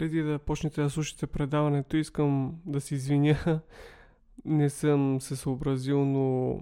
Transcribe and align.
преди 0.00 0.22
да 0.22 0.38
почнете 0.38 0.82
да 0.82 0.90
слушате 0.90 1.26
предаването, 1.26 1.96
искам 1.96 2.54
да 2.66 2.80
се 2.80 2.94
извиня. 2.94 3.60
Не 4.44 4.70
съм 4.70 5.20
се 5.20 5.36
съобразил, 5.36 6.04
но 6.04 6.58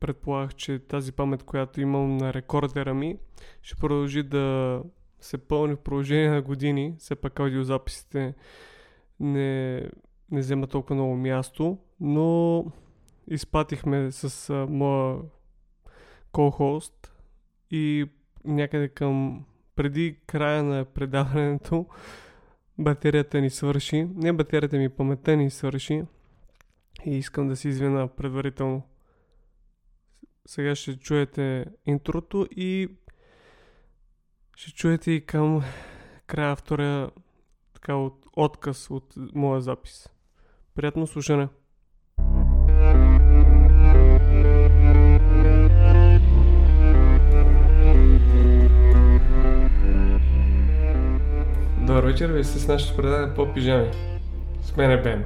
предполагах, 0.00 0.54
че 0.54 0.78
тази 0.78 1.12
памет, 1.12 1.42
която 1.42 1.80
имам 1.80 2.16
на 2.16 2.34
рекордера 2.34 2.94
ми, 2.94 3.18
ще 3.62 3.76
продължи 3.76 4.22
да 4.22 4.82
се 5.20 5.38
пълни 5.38 5.74
в 5.74 5.80
продължение 5.80 6.30
на 6.30 6.42
години. 6.42 6.94
Все 6.98 7.14
пак 7.14 7.40
аудиозаписите 7.40 8.34
не, 9.20 9.76
не 10.30 10.40
взема 10.40 10.66
толкова 10.66 10.94
много 10.94 11.16
място, 11.16 11.78
но 12.00 12.64
изпатихме 13.28 14.12
с 14.12 14.54
моя 14.68 15.18
ко-хост 16.32 17.12
и 17.70 18.06
някъде 18.44 18.88
към 18.88 19.44
преди 19.76 20.18
края 20.26 20.62
на 20.62 20.84
предаването 20.84 21.86
батерията 22.78 23.40
ни 23.40 23.50
свърши. 23.50 24.08
Не 24.14 24.32
батерията 24.32 24.76
ми, 24.76 24.88
паметта 24.88 25.36
ни 25.36 25.50
свърши. 25.50 26.02
И 27.06 27.16
искам 27.16 27.48
да 27.48 27.56
се 27.56 27.68
извина 27.68 28.08
предварително. 28.08 28.82
Сега 30.46 30.74
ще 30.74 30.98
чуете 30.98 31.66
интрото 31.86 32.46
и 32.50 32.88
ще 34.56 34.72
чуете 34.72 35.10
и 35.10 35.26
към 35.26 35.62
края 36.26 36.56
втория 36.56 37.10
така 37.74 37.94
от 37.94 38.26
отказ 38.36 38.90
от 38.90 39.14
моя 39.34 39.60
запис. 39.60 40.08
Приятно 40.74 41.06
слушане! 41.06 41.48
Добър 51.86 52.04
вечер, 52.04 52.30
ви 52.30 52.44
сте 52.44 52.58
с 52.58 52.68
нашето 52.68 52.96
предаване 52.96 53.34
по 53.34 53.52
пижами. 53.54 53.90
С 54.62 54.76
мен 54.76 54.90
е 54.90 55.02
Бено. 55.02 55.24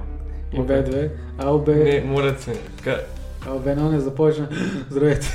И 0.52 0.56
Б2. 0.56 1.10
Ало 1.38 1.58
Б. 1.58 1.72
Не, 1.72 2.00
моля 2.06 2.34
се. 2.38 2.60
Така, 2.76 3.00
Ало 3.46 3.58
Бено 3.58 3.90
не 3.90 4.00
започна. 4.00 4.48
Здравейте. 4.90 5.28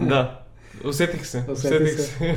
да, 0.00 0.40
усетих 0.84 1.26
се. 1.26 1.44
Усетих 1.52 1.82
Усетих 1.82 2.00
се. 2.00 2.36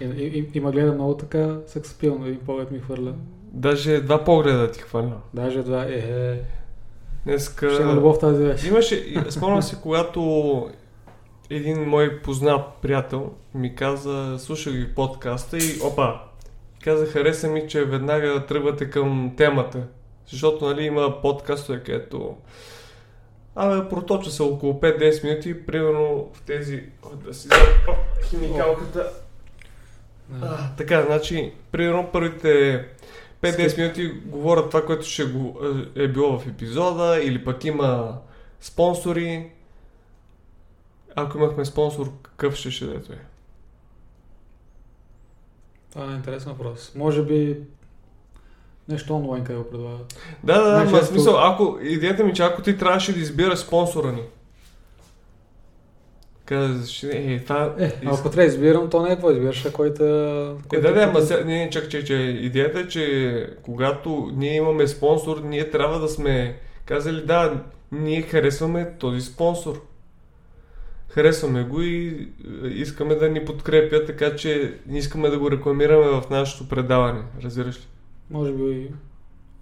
И, 0.00 0.04
и, 0.04 0.50
и, 0.54 0.60
ма 0.60 0.72
гледа 0.72 0.92
много 0.92 1.16
така 1.16 1.56
сексапилно. 1.66 2.26
Един 2.26 2.40
поглед 2.40 2.70
ми 2.70 2.78
хвърля. 2.78 3.14
Даже 3.42 4.00
два 4.00 4.24
погледа 4.24 4.70
ти 4.70 4.80
хвърля. 4.80 5.16
Даже 5.34 5.62
два. 5.62 5.84
Е, 5.84 5.94
е. 5.94 6.40
Днеска... 7.24 7.70
Ще 7.70 7.82
има 7.82 7.94
любов 7.94 8.18
тази 8.18 8.44
вечер. 8.44 8.68
Имаше, 8.68 9.24
спомням 9.30 9.62
се, 9.62 9.76
когато 9.82 10.70
един 11.50 11.82
мой 11.82 12.18
познат 12.22 12.62
приятел 12.82 13.30
ми 13.54 13.74
каза, 13.74 14.36
слушах 14.38 14.72
ви 14.72 14.94
подкаста 14.94 15.58
и 15.58 15.80
опа, 15.84 16.27
каза, 16.88 17.06
хареса 17.06 17.48
ми, 17.48 17.68
че 17.68 17.84
веднага 17.84 18.46
тръгвате 18.46 18.90
към 18.90 19.34
темата. 19.36 19.82
Защото, 20.26 20.68
нали, 20.68 20.84
има 20.84 21.22
подкастове, 21.22 21.82
където 21.82 22.36
Абе, 23.60 23.88
проточа 23.88 24.30
се 24.30 24.42
около 24.42 24.72
5-10 24.80 25.24
минути, 25.24 25.66
примерно 25.66 26.30
в 26.34 26.42
тези... 26.42 26.82
О, 27.02 27.08
да 27.16 27.34
си 27.34 27.48
взема 27.48 27.96
химикалката. 28.24 29.10
А, 30.42 30.74
така, 30.76 31.02
значи, 31.02 31.52
примерно 31.72 32.08
първите 32.12 32.84
5-10 33.42 33.78
минути 33.78 34.06
говорят 34.26 34.68
това, 34.70 34.86
което 34.86 35.06
ще 35.06 35.24
го, 35.24 35.60
е 35.96 36.08
било 36.08 36.38
в 36.38 36.46
епизода, 36.46 37.20
или 37.22 37.44
пък 37.44 37.64
има 37.64 38.18
спонсори. 38.60 39.50
Ако 41.16 41.38
имахме 41.38 41.64
спонсор, 41.64 42.12
какъв 42.22 42.54
ще 42.54 42.70
ще 42.70 42.86
да 42.86 42.94
е? 42.94 43.18
Това 45.92 46.12
е 46.12 46.16
интересен 46.16 46.52
въпрос. 46.52 46.92
Може 46.94 47.22
би 47.22 47.56
нещо 48.88 49.16
онлайн 49.16 49.44
къде 49.44 49.58
го 49.58 49.70
предлагат. 49.70 50.20
Да, 50.44 50.62
да, 50.62 50.84
да, 50.84 50.90
ма 50.90 51.02
смисъл, 51.02 51.34
ако, 51.38 51.78
идеята 51.82 52.24
ми, 52.24 52.34
че 52.34 52.42
ако 52.42 52.62
ти 52.62 52.78
трябваше 52.78 53.12
да 53.12 53.20
избираш 53.20 53.58
спонсора 53.58 54.12
ни, 54.12 54.22
казваш, 56.44 57.02
е, 57.02 57.42
това... 57.44 57.74
Е, 57.78 57.92
ако 58.06 58.22
трябва 58.22 58.36
да 58.36 58.44
избирам, 58.44 58.90
то 58.90 59.02
не 59.02 59.08
е 59.08 59.12
какво 59.12 59.30
избираш, 59.30 59.66
а 59.66 59.72
който... 59.72 60.04
Е, 60.72 60.80
да, 60.80 60.92
да, 60.92 61.02
ама 61.02 61.20
сега, 61.20 61.44
не, 61.44 61.64
не, 61.64 61.70
чак, 61.70 61.88
че, 61.88 62.04
че 62.04 62.14
идеята 62.14 62.80
е, 62.80 62.88
че 62.88 63.46
когато 63.62 64.30
ние 64.34 64.56
имаме 64.56 64.86
спонсор, 64.86 65.40
ние 65.44 65.70
трябва 65.70 65.98
да 65.98 66.08
сме 66.08 66.56
казали, 66.84 67.26
да, 67.26 67.62
ние 67.92 68.22
харесваме 68.22 68.92
този 68.98 69.20
спонсор. 69.20 69.82
Харесваме 71.18 71.64
го 71.64 71.80
и 71.80 72.28
е, 72.64 72.68
искаме 72.68 73.14
да 73.14 73.28
ни 73.28 73.44
подкрепя, 73.44 74.04
така 74.04 74.36
че 74.36 74.74
не 74.86 74.98
искаме 74.98 75.28
да 75.28 75.38
го 75.38 75.50
рекламираме 75.50 76.06
в 76.06 76.30
нашето 76.30 76.68
предаване. 76.68 77.22
Разбираш 77.42 77.76
ли? 77.76 77.86
Може 78.30 78.52
би 78.52 78.90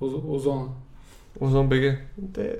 Оз- 0.00 0.24
Озона. 0.28 0.64
Озон 1.40 1.68
БГ. 1.68 1.82
Те... 2.34 2.56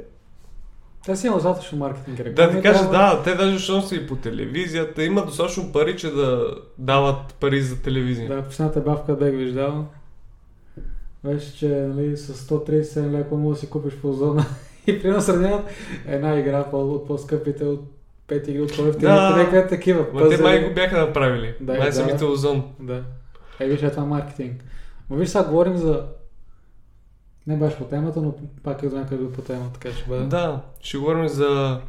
Те 1.07 1.17
си 1.17 1.27
има 1.27 1.37
достатъчно 1.37 1.79
маркетинг 1.79 2.17
Да 2.17 2.25
реклами. 2.25 2.53
ти 2.53 2.63
кажа, 2.63 2.91
трябва- 2.91 3.17
да, 3.17 3.23
те 3.23 3.35
даже 3.35 3.53
защото 3.53 3.87
са 3.87 3.95
и 3.95 4.07
по 4.07 4.17
телевизията, 4.17 5.05
имат 5.05 5.27
достатъчно 5.27 5.73
пари, 5.73 5.97
че 5.97 6.11
да 6.11 6.55
дават 6.79 7.35
пари 7.35 7.61
за 7.63 7.83
телевизия. 7.83 8.29
Да, 8.29 8.43
последната 8.43 8.81
бавка 8.81 9.17
бех 9.17 9.35
виждал. 9.37 9.87
Беше, 11.25 11.57
че 11.57 11.69
нали, 11.69 12.17
с 12.17 12.35
137 12.49 13.11
лева 13.11 13.37
може 13.37 13.55
да 13.55 13.61
си 13.61 13.71
купиш 13.71 13.95
по 13.95 14.13
зона 14.13 14.45
и 14.87 15.03
примерно 15.03 15.23
сравняват 15.23 15.65
една 16.07 16.39
игра 16.39 16.61
от 16.73 17.07
по-скъпите 17.07 17.65
от 17.65 17.85
5 18.29 18.49
игри 18.49 18.61
от 18.61 18.77
по-ефтините. 18.77 19.07
Да. 19.07 19.67
Такива. 19.69 20.07
Ма 20.13 20.29
те 20.29 20.43
май 20.43 20.69
го 20.69 20.75
бяха 20.75 20.99
направили. 20.99 21.55
Да, 21.61 21.73
май 21.73 21.87
да. 21.87 21.93
самите 21.93 22.25
Озон. 22.25 22.65
Да. 22.81 23.03
Е, 23.61 23.67
виж, 23.67 23.83
е 23.83 23.91
това 23.91 24.05
маркетинг. 24.05 24.65
Но 25.11 25.17
виж, 25.17 25.29
сега 25.29 25.45
говорим 25.45 25.77
за... 25.77 26.07
Не 27.47 27.57
баш 27.57 27.77
по 27.77 27.85
темата, 27.85 28.21
но 28.21 28.35
пак 28.63 28.83
е 28.83 28.89
до 28.89 28.97
някъде 28.97 29.33
по 29.33 29.43
темата, 29.43 29.73
така 29.81 29.97
ще 29.97 30.09
бъде. 30.09 30.25
Да, 30.25 30.63
ще 30.81 30.99
говорим 30.99 31.29
за 31.29 31.81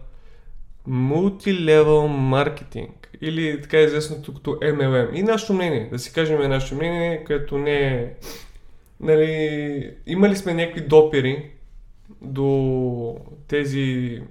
мултилевел 0.87 2.07
маркетинг 2.07 3.09
или 3.21 3.61
така 3.61 3.79
известното 3.79 4.33
като 4.33 4.51
MLM. 4.51 5.13
И 5.13 5.23
нашето 5.23 5.53
мнение, 5.53 5.89
да 5.91 5.99
си 5.99 6.13
кажем 6.13 6.49
нашето 6.49 6.75
мнение, 6.75 7.23
което 7.23 7.57
не 7.57 7.87
е... 7.87 8.13
Нали, 8.99 9.93
имали 10.05 10.35
сме 10.35 10.53
някакви 10.53 10.81
допири 10.81 11.51
до 12.21 13.17
тези 13.47 14.21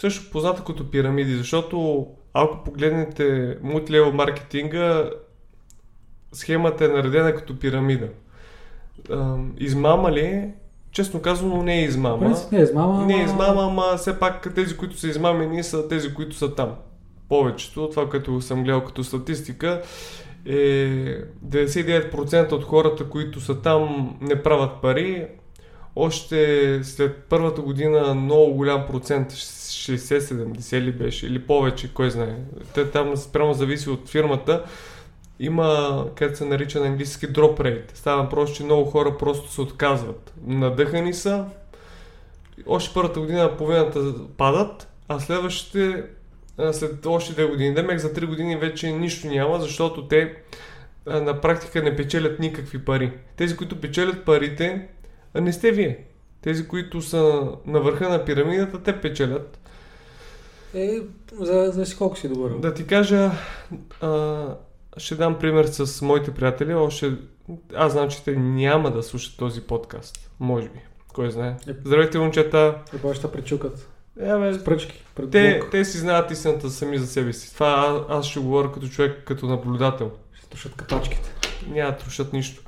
също 0.00 0.30
позната 0.30 0.64
като 0.64 0.90
пирамиди, 0.90 1.36
защото 1.36 2.06
ако 2.34 2.64
погледнете 2.64 3.56
мултилевел 3.62 4.12
маркетинга, 4.12 5.10
схемата 6.32 6.84
е 6.84 6.88
наредена 6.88 7.34
като 7.34 7.58
пирамида. 7.58 8.08
Ам, 9.10 9.52
Измама 9.58 10.12
ли 10.12 10.20
е? 10.20 10.54
Честно 10.92 11.22
казано 11.22 11.62
не 11.62 11.78
е 11.78 11.84
измама. 11.84 12.18
принцип 12.18 12.52
не 12.52 12.58
е 12.58 12.62
измама, 12.62 13.06
Не 13.06 13.12
е 13.12 13.16
ама- 13.16 13.24
измама, 13.24 13.62
ама 13.62 13.96
все 13.96 14.18
пак 14.18 14.54
тези, 14.54 14.76
които 14.76 14.98
са 14.98 15.08
измамени, 15.08 15.62
са 15.62 15.88
тези, 15.88 16.14
които 16.14 16.36
са 16.36 16.54
там. 16.54 16.74
Повечето, 17.28 17.88
това, 17.90 18.10
което 18.10 18.40
съм 18.40 18.64
гледал 18.64 18.84
като 18.84 19.04
статистика, 19.04 19.82
е 20.46 20.54
99% 21.46 22.52
от 22.52 22.64
хората, 22.64 23.04
които 23.04 23.40
са 23.40 23.60
там, 23.60 24.16
не 24.20 24.42
правят 24.42 24.70
пари. 24.82 25.26
Още 25.96 26.80
след 26.82 27.24
първата 27.28 27.60
година 27.60 28.14
много 28.14 28.54
голям 28.54 28.86
процент, 28.86 29.32
60-70 29.32 30.80
ли 30.80 30.92
беше, 30.92 31.26
или 31.26 31.38
повече, 31.38 31.94
кой 31.94 32.10
знае. 32.10 32.36
Те 32.74 32.90
там 32.90 33.16
спрямо 33.16 33.54
зависи 33.54 33.90
от 33.90 34.08
фирмата. 34.08 34.64
Има, 35.40 36.04
как 36.14 36.36
се 36.36 36.44
нарича 36.44 36.80
на 36.80 36.86
английски, 36.86 37.28
drop 37.28 37.60
rate. 37.60 37.90
Става 37.94 38.28
просто, 38.28 38.56
че 38.56 38.64
много 38.64 38.90
хора 38.90 39.18
просто 39.18 39.52
се 39.52 39.60
отказват. 39.60 40.32
Надъхани 40.46 41.14
са, 41.14 41.44
още 42.66 42.94
първата 42.94 43.20
година 43.20 43.56
половината 43.58 44.14
падат, 44.36 44.88
а 45.08 45.20
следващите 45.20 46.04
след 46.72 47.06
още 47.06 47.32
две 47.32 47.44
години. 47.44 47.74
Демек 47.74 47.98
за 47.98 48.12
три 48.12 48.26
години 48.26 48.56
вече 48.56 48.92
нищо 48.92 49.26
няма, 49.26 49.60
защото 49.60 50.08
те 50.08 50.34
на 51.06 51.40
практика 51.40 51.82
не 51.82 51.96
печелят 51.96 52.38
никакви 52.38 52.84
пари. 52.84 53.12
Тези, 53.36 53.56
които 53.56 53.80
печелят 53.80 54.24
парите, 54.24 54.88
а 55.34 55.40
не 55.40 55.52
сте 55.52 55.72
вие. 55.72 56.04
Тези, 56.42 56.68
които 56.68 57.02
са 57.02 57.48
на 57.66 57.80
върха 57.80 58.08
на 58.08 58.24
пирамидата, 58.24 58.82
те 58.82 59.00
печелят. 59.00 59.58
Е, 60.74 61.00
за, 61.32 61.70
за 61.74 61.96
колко 61.96 62.18
си 62.18 62.28
добър. 62.28 62.50
Да 62.50 62.74
ти 62.74 62.86
кажа, 62.86 63.30
а, 64.00 64.44
ще 64.96 65.14
дам 65.14 65.38
пример 65.38 65.64
с 65.64 66.02
моите 66.02 66.30
приятели. 66.30 66.74
Още, 66.74 67.12
аз 67.74 67.92
знам, 67.92 68.08
че 68.08 68.24
те 68.24 68.36
няма 68.36 68.90
да 68.90 69.02
слушат 69.02 69.36
този 69.36 69.60
подкаст. 69.60 70.30
Може 70.40 70.68
би. 70.68 70.80
Кой 71.14 71.30
знае. 71.30 71.56
Е. 71.68 71.72
Здравейте, 71.84 72.18
момчета. 72.18 72.74
После 73.02 73.14
ще 73.14 73.32
пречукат. 73.32 73.88
Е, 74.20 74.38
бе, 74.38 74.54
С 74.54 74.64
пръчки. 74.64 75.04
Пред 75.14 75.30
те, 75.30 75.62
те 75.70 75.84
си 75.84 75.98
знаят 75.98 76.30
истината 76.30 76.70
сами 76.70 76.98
за 76.98 77.06
себе 77.06 77.32
си. 77.32 77.54
Това 77.54 77.68
аз, 77.68 78.18
аз 78.18 78.26
ще 78.26 78.40
говоря 78.40 78.72
като 78.72 78.88
човек, 78.88 79.22
като 79.24 79.46
наблюдател. 79.46 80.10
Ще 80.32 80.48
тушат 80.48 80.74
капачките. 80.74 81.34
Няма 81.68 81.90
да 81.90 81.96
трушат 81.96 82.32
нищо. 82.32 82.62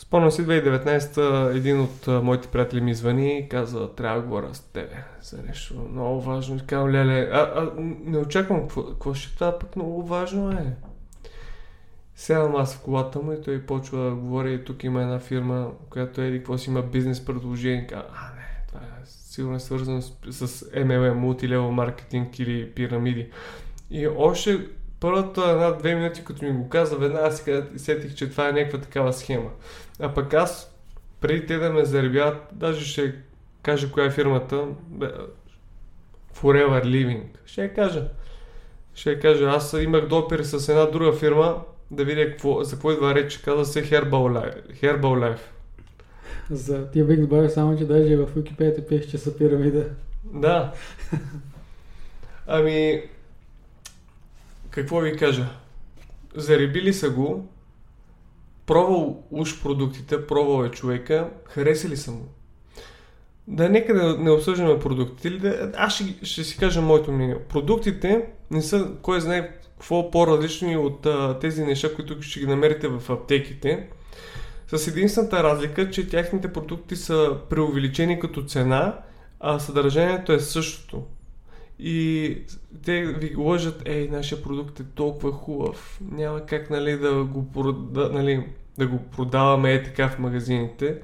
Спомням 0.00 0.30
си 0.30 0.46
2019 0.46 1.56
един 1.56 1.80
от 1.80 2.08
а, 2.08 2.22
моите 2.22 2.48
приятели 2.48 2.80
ми 2.80 2.94
звъни 2.94 3.38
и 3.38 3.48
каза, 3.48 3.88
трябва 3.94 4.20
да 4.20 4.26
говоря 4.26 4.54
с 4.54 4.60
тебе 4.60 5.04
за 5.22 5.42
нещо 5.42 5.74
много 5.92 6.20
важно. 6.20 6.56
И 6.56 6.66
казвам, 6.66 6.90
леле, 6.90 7.28
а, 7.32 7.38
а, 7.38 7.70
не 8.04 8.18
очаквам 8.18 8.68
какво, 8.68 9.14
ще 9.14 9.34
става, 9.34 9.58
пък 9.58 9.76
много 9.76 10.02
важно 10.02 10.50
е. 10.50 10.76
Сядам 12.14 12.56
аз 12.56 12.76
в 12.76 12.80
колата 12.80 13.18
му 13.18 13.32
и 13.32 13.42
той 13.42 13.62
почва 13.62 14.04
да 14.04 14.14
говори, 14.14 14.64
тук 14.64 14.84
има 14.84 15.02
една 15.02 15.18
фирма, 15.18 15.70
която 15.90 16.20
еди 16.20 16.38
какво 16.38 16.58
си 16.58 16.70
има 16.70 16.82
бизнес 16.82 17.24
предложение. 17.24 17.86
Казва, 17.86 18.04
а 18.14 18.34
не, 18.36 18.66
това 18.68 18.80
е 18.80 19.06
сигурно 19.06 19.56
е 19.56 19.60
свързано 19.60 20.02
с, 20.02 20.48
с 20.48 20.70
MLM, 20.70 21.12
мултилево 21.12 21.72
маркетинг 21.72 22.38
или 22.38 22.70
пирамиди. 22.70 23.30
И 23.90 24.06
още 24.06 24.66
първата 25.00 25.50
една-две 25.50 25.94
минути, 25.94 26.24
като 26.24 26.44
ми 26.44 26.52
го 26.52 26.68
каза, 26.68 26.96
веднага 26.96 27.32
си 27.32 27.62
сетих, 27.76 28.14
че 28.14 28.30
това 28.30 28.48
е 28.48 28.52
някаква 28.52 28.80
такава 28.80 29.12
схема. 29.12 29.50
А 30.00 30.14
пък 30.14 30.34
аз, 30.34 30.74
преди 31.20 31.46
те 31.46 31.56
да 31.56 31.70
ме 31.70 31.84
заребят, 31.84 32.36
даже 32.52 32.84
ще 32.84 33.14
кажа 33.62 33.90
коя 33.90 34.06
е 34.06 34.10
фирмата, 34.10 34.64
Forever 36.36 36.84
Living. 36.84 37.22
Ще 37.46 37.62
я 37.62 37.74
кажа. 37.74 38.08
Ще 38.94 39.10
я 39.10 39.20
кажа. 39.20 39.48
Аз 39.48 39.72
имах 39.72 40.06
допир 40.06 40.42
с 40.42 40.68
една 40.68 40.86
друга 40.86 41.12
фирма, 41.12 41.62
да 41.90 42.04
видя 42.04 42.30
какво, 42.30 42.64
за 42.64 42.70
какво 42.70 42.92
идва 42.92 43.14
реч. 43.14 43.36
Каза 43.36 43.64
се 43.64 43.84
Herbal 43.84 44.10
Life. 44.10 44.82
Herbal 44.82 45.00
Life. 45.00 45.40
За 46.50 46.90
тия 46.90 47.04
бих 47.04 47.20
добавил 47.20 47.50
само, 47.50 47.78
че 47.78 47.84
даже 47.84 48.16
в 48.16 48.34
Wikipedia 48.36 48.88
пише, 48.88 49.08
че 49.08 49.18
са 49.18 49.36
пирамида. 49.36 49.84
Да. 50.24 50.72
Ами, 52.46 53.02
какво 54.70 55.00
ви 55.00 55.16
кажа? 55.16 55.46
Заребили 56.34 56.92
са 56.92 57.10
го, 57.10 57.48
пробвал 58.66 59.24
уж 59.30 59.62
продуктите, 59.62 60.26
пробвал 60.26 60.64
е 60.64 60.70
човека, 60.70 61.30
харесали 61.44 61.96
са 61.96 62.12
му. 62.12 62.28
Да, 63.48 63.68
нека 63.68 63.94
да 63.94 64.18
не 64.18 64.30
обсъждаме 64.30 64.78
продуктите. 64.78 65.30
Да, 65.30 65.72
аз 65.76 65.94
ще, 65.94 66.26
ще 66.26 66.44
си 66.44 66.58
кажа 66.58 66.82
моето 66.82 67.12
мнение. 67.12 67.38
Продуктите 67.48 68.26
не 68.50 68.62
са, 68.62 68.90
кой 69.02 69.20
знае 69.20 69.50
какво 69.80 70.10
по-различни 70.10 70.76
от 70.76 71.06
а, 71.06 71.38
тези 71.38 71.64
неща, 71.64 71.94
които 71.94 72.22
ще 72.22 72.40
ги 72.40 72.46
намерите 72.46 72.88
в 72.88 73.10
аптеките. 73.10 73.88
С 74.76 74.88
единствената 74.88 75.42
разлика, 75.42 75.90
че 75.90 76.08
тяхните 76.08 76.52
продукти 76.52 76.96
са 76.96 77.36
преувеличени 77.50 78.20
като 78.20 78.44
цена, 78.44 78.98
а 79.40 79.58
съдържанието 79.58 80.32
е 80.32 80.40
същото. 80.40 81.02
И 81.82 82.36
те 82.84 83.06
ви 83.06 83.36
лъжат, 83.36 83.82
ей, 83.84 84.08
нашия 84.08 84.42
продукт 84.42 84.80
е 84.80 84.84
толкова 84.84 85.32
хубав, 85.32 86.00
няма 86.10 86.40
как 86.40 86.70
нали, 86.70 86.98
да, 86.98 87.24
го 87.24 87.50
прода, 87.52 88.10
нали, 88.12 88.46
да 88.78 88.86
го 88.86 88.98
продаваме 88.98 89.74
е 89.74 89.82
така 89.82 90.08
в 90.08 90.18
магазините. 90.18 91.02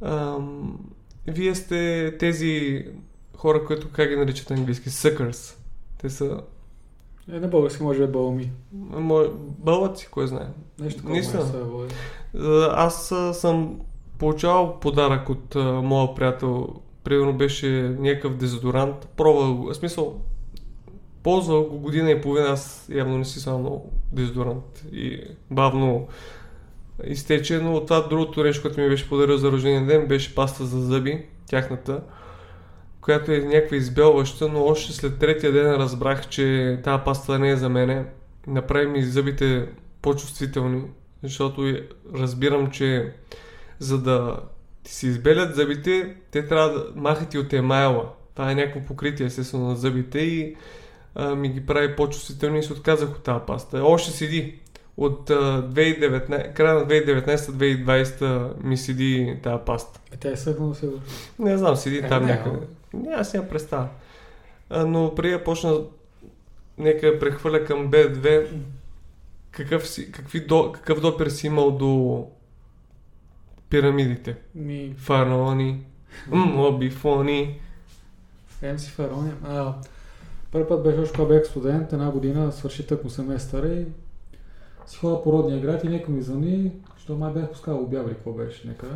Ам, 0.00 0.78
вие 1.26 1.54
сте 1.54 2.14
тези 2.18 2.84
хора, 3.36 3.64
които 3.64 3.88
как 3.92 4.08
ги 4.08 4.16
наричат 4.16 4.50
английски? 4.50 4.90
Suckers. 4.90 5.56
Те 5.98 6.10
са... 6.10 6.40
Е, 7.32 7.40
на 7.40 7.48
български 7.48 7.82
може 7.82 8.06
би 8.06 8.12
бълми. 8.12 8.52
Бълъци, 9.58 10.08
кой 10.10 10.26
знае. 10.26 10.46
Нещо 10.78 11.02
такова 11.02 11.22
са. 11.22 11.90
Аз 12.72 13.14
съм 13.32 13.80
получавал 14.18 14.80
подарък 14.80 15.28
от 15.28 15.56
а, 15.56 15.82
моя 15.82 16.14
приятел. 16.14 16.68
Примерно 17.06 17.32
беше 17.32 17.68
някакъв 17.98 18.36
дезодорант. 18.36 19.08
Пробвал 19.16 19.54
го. 19.54 19.64
В 19.66 19.74
смисъл, 19.74 20.20
ползвал 21.22 21.64
го 21.64 21.78
година 21.78 22.10
и 22.10 22.20
половина. 22.20 22.48
Аз 22.48 22.88
явно 22.94 23.18
не 23.18 23.24
си 23.24 23.40
само 23.40 23.90
дезодорант. 24.12 24.84
И 24.92 25.20
бавно 25.50 26.08
изтече, 27.04 27.58
но 27.58 27.84
това 27.84 28.00
другото 28.00 28.42
нещо, 28.42 28.62
което 28.62 28.80
ми 28.80 28.88
беше 28.88 29.08
подарил 29.08 29.36
за 29.36 29.52
рождения 29.52 29.86
ден, 29.86 30.06
беше 30.06 30.34
паста 30.34 30.64
за 30.64 30.80
зъби, 30.80 31.26
тяхната, 31.46 32.00
която 33.00 33.32
е 33.32 33.38
някаква 33.38 33.76
избелваща, 33.76 34.48
но 34.48 34.64
още 34.64 34.92
след 34.92 35.18
третия 35.18 35.52
ден 35.52 35.74
разбрах, 35.74 36.28
че 36.28 36.78
тази 36.84 37.02
паста 37.04 37.38
не 37.38 37.50
е 37.50 37.56
за 37.56 37.68
мене. 37.68 38.04
Направи 38.46 38.86
ми 38.86 39.02
зъбите 39.02 39.68
по-чувствителни, 40.02 40.82
защото 41.22 41.76
разбирам, 42.14 42.70
че 42.70 43.12
за 43.78 44.02
да 44.02 44.36
ти 44.86 44.94
се 44.94 45.06
избелят 45.06 45.54
зъбите, 45.54 46.14
те 46.30 46.46
трябва 46.46 46.68
да 46.68 46.86
махат 46.94 47.34
и 47.34 47.38
от 47.38 47.52
емайла. 47.52 48.08
Това 48.34 48.50
е 48.50 48.54
някакво 48.54 48.80
покритие, 48.80 49.26
естествено, 49.26 49.68
на 49.68 49.76
зъбите 49.76 50.18
и 50.18 50.56
а, 51.14 51.34
ми 51.34 51.48
ги 51.48 51.66
прави 51.66 51.96
по-чувствителни 51.96 52.58
и 52.58 52.62
се 52.62 52.72
отказах 52.72 53.10
от 53.10 53.22
тази 53.22 53.40
паста. 53.46 53.84
Още 53.84 54.10
седи 54.10 54.58
от 54.96 55.30
2019, 55.30 56.52
края 56.54 56.74
на 56.74 56.86
2019-2020 56.86 58.64
ми 58.64 58.76
седи 58.76 59.36
тази 59.42 59.62
паста. 59.66 60.00
Е, 60.12 60.16
тя 60.16 60.30
е 60.30 60.36
съхнала 60.36 60.74
сигурно. 60.74 61.00
Не 61.38 61.58
знам, 61.58 61.76
седи 61.76 61.98
е, 61.98 62.08
там 62.08 62.26
не, 62.26 62.32
някъде. 62.32 62.58
Не, 62.94 63.14
аз 63.14 63.34
я 63.34 63.48
представя. 63.48 63.88
Но 64.70 65.14
преди 65.14 65.32
да 65.32 65.44
почна, 65.44 65.80
нека 66.78 67.18
прехвърля 67.18 67.64
към 67.64 67.90
B2, 67.90 68.46
какъв, 69.50 69.88
си, 69.88 70.12
какви 70.12 70.40
до, 70.40 70.72
какъв 70.72 71.00
допир 71.00 71.26
си 71.26 71.46
имал 71.46 71.70
до 71.70 72.26
пирамидите? 73.70 74.36
Ми... 74.54 74.94
Фараони, 74.96 75.84
мобифони. 76.30 77.60
си 78.76 78.90
фараони. 78.90 79.30
А, 79.44 79.74
първи 80.52 80.68
път 80.68 80.82
беше 80.82 80.98
още 80.98 81.12
когато 81.12 81.28
бях 81.28 81.46
студент, 81.46 81.92
една 81.92 82.10
година 82.10 82.52
свърши 82.52 82.86
тъкмо 82.86 83.10
семестър 83.10 83.64
и 83.64 83.86
си 84.86 84.96
ходя 84.96 85.22
по 85.22 85.32
родния 85.32 85.60
град 85.60 85.84
и 85.84 85.88
някой 85.88 86.14
ми 86.14 86.22
звъни, 86.22 86.72
защото 86.94 87.16
май 87.16 87.32
бях 87.32 87.50
пускал 87.50 87.82
обява 87.82 88.08
какво 88.08 88.32
беше 88.32 88.68
някъде. 88.68 88.94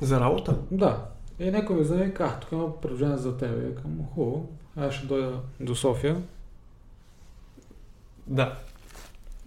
За 0.00 0.20
работа? 0.20 0.58
Да. 0.70 1.06
И 1.38 1.50
някой 1.50 1.76
ми 1.76 1.84
звъни, 1.84 2.12
а, 2.18 2.40
тук 2.40 2.52
има 2.52 2.80
предложение 2.80 3.16
за 3.16 3.36
теб. 3.36 3.50
Викам, 3.58 3.98
хубаво, 4.14 4.48
аз 4.76 4.94
ще 4.94 5.06
дойда 5.06 5.40
до 5.60 5.74
София. 5.74 6.22
Да. 8.26 8.58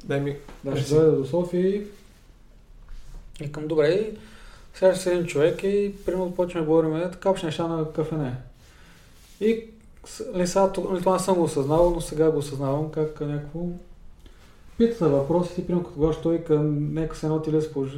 Дай 0.05 0.21
ми. 0.21 0.37
Да, 0.63 0.77
ще 0.77 0.95
дойда 0.95 1.11
до 1.17 1.25
София 1.25 1.67
и 1.67 1.87
Викам, 3.39 3.67
добре, 3.67 3.87
и 3.87 4.17
сега 4.73 4.95
ще 4.95 5.11
един 5.11 5.25
човек 5.25 5.63
и 5.63 5.95
примерно 6.05 6.35
почваме 6.35 6.65
да 6.65 6.71
говорим, 6.71 7.11
така 7.11 7.35
ще 7.35 7.45
неща 7.45 7.67
на 7.67 7.91
кафене. 7.91 8.35
И 9.41 9.47
ли, 10.03 10.25
нали, 10.33 10.47
сега, 10.47 10.71
нали, 10.89 10.99
това 10.99 11.13
не 11.13 11.19
съм 11.19 11.35
го 11.35 11.43
осъзнавал, 11.43 11.89
но 11.89 12.01
сега 12.01 12.31
го 12.31 12.37
осъзнавам 12.37 12.91
как 12.91 13.21
някакво 13.21 13.59
Пита 14.77 15.09
въпроси, 15.09 15.67
примерно 15.67 15.85
като 15.85 15.95
говориш 15.95 16.17
той 16.17 16.43
към 16.43 16.93
нека 16.93 17.15
се 17.15 17.25
едно 17.25 17.41
ти 17.41 17.51
лес 17.51 17.73
пож... 17.73 17.89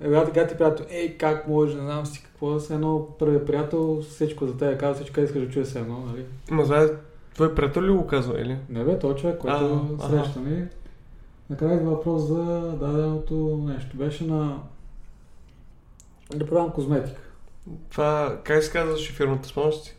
Е, 0.00 0.10
така 0.10 0.46
ти 0.46 0.56
приятел, 0.56 0.84
ей, 0.90 1.16
как 1.16 1.48
може, 1.48 1.76
не 1.76 1.82
знам 1.82 2.06
си 2.06 2.22
какво, 2.22 2.60
се 2.60 2.74
едно 2.74 3.08
първият 3.18 3.46
приятел, 3.46 4.02
всичко 4.02 4.46
за 4.46 4.56
теб 4.56 4.80
казва, 4.80 4.94
всичко 4.94 5.20
искаш 5.20 5.42
да 5.42 5.52
чуе 5.52 5.64
се 5.64 5.78
едно, 5.78 5.98
нали? 5.98 6.24
Ма 6.50 6.62
това 6.62 6.82
е, 6.82 6.88
твой 7.34 7.54
приятел 7.54 7.82
ли 7.82 7.90
го 7.90 8.06
казва, 8.06 8.40
или? 8.40 8.56
Не 8.68 8.84
бе, 8.84 8.98
той 8.98 9.14
човек, 9.14 9.38
който 9.38 9.96
среща 10.10 10.40
ми. 10.40 10.66
Накрая 11.50 11.76
идва 11.76 11.90
въпрос 11.90 12.22
за 12.22 12.44
даденото 12.80 13.64
нещо. 13.66 13.96
Беше 13.96 14.24
на... 14.24 14.62
Да 16.34 16.46
продавам 16.46 16.70
козметика. 16.70 17.20
Това, 17.90 18.40
как 18.44 18.62
се 18.62 18.72
казваше 18.72 19.12
фирмата, 19.12 19.48
спомняш 19.48 19.74
си? 19.74 19.96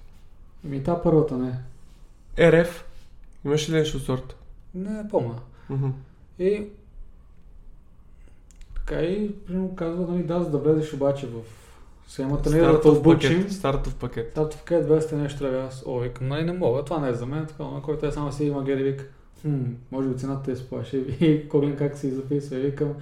Ми 0.64 0.84
та 0.84 1.02
първата 1.02 1.38
не. 1.38 1.60
РФ? 2.40 2.86
Имаш 3.46 3.70
ли 3.70 3.74
нещо 3.74 3.98
от 3.98 4.04
сорта? 4.04 4.36
Не, 4.76 5.08
помня. 5.10 5.36
Mm-hmm. 5.72 5.92
И 6.40 6.68
така 8.76 9.02
и 9.02 9.36
примерно 9.36 9.76
казва, 9.76 10.08
нали, 10.08 10.24
да, 10.24 10.44
за 10.44 10.50
да 10.50 10.58
влезеш 10.58 10.94
обаче 10.94 11.28
в 11.28 11.40
схемата, 12.08 12.50
не 12.50 12.60
да 12.60 12.82
те 12.82 12.88
обучим. 12.88 13.50
Стартов 13.50 13.96
пакет. 13.96 14.32
Стартов 14.32 14.60
пакет 14.60 14.88
200 14.88 15.12
нещо 15.12 15.40
трябва 15.40 15.68
аз. 15.68 15.84
О, 15.86 16.00
викам, 16.00 16.28
нали 16.28 16.44
не 16.44 16.54
мога, 16.54 16.84
това 16.84 17.00
не 17.00 17.10
е 17.10 17.14
за 17.14 17.26
мен, 17.26 17.46
така, 17.46 17.64
на 17.64 17.82
който 17.82 18.06
е 18.06 18.12
само 18.12 18.32
си 18.32 18.46
има 18.46 18.64
гери, 18.64 18.84
вик, 18.84 19.14
хм, 19.42 19.64
може 19.92 20.10
би 20.10 20.18
цената 20.18 20.44
те 20.44 20.56
сплаши. 20.56 20.98
И 21.20 21.50
Коглин 21.50 21.76
как 21.76 21.98
си 21.98 22.12
записва, 22.12 22.58
и 22.58 22.62
викам, 22.62 22.94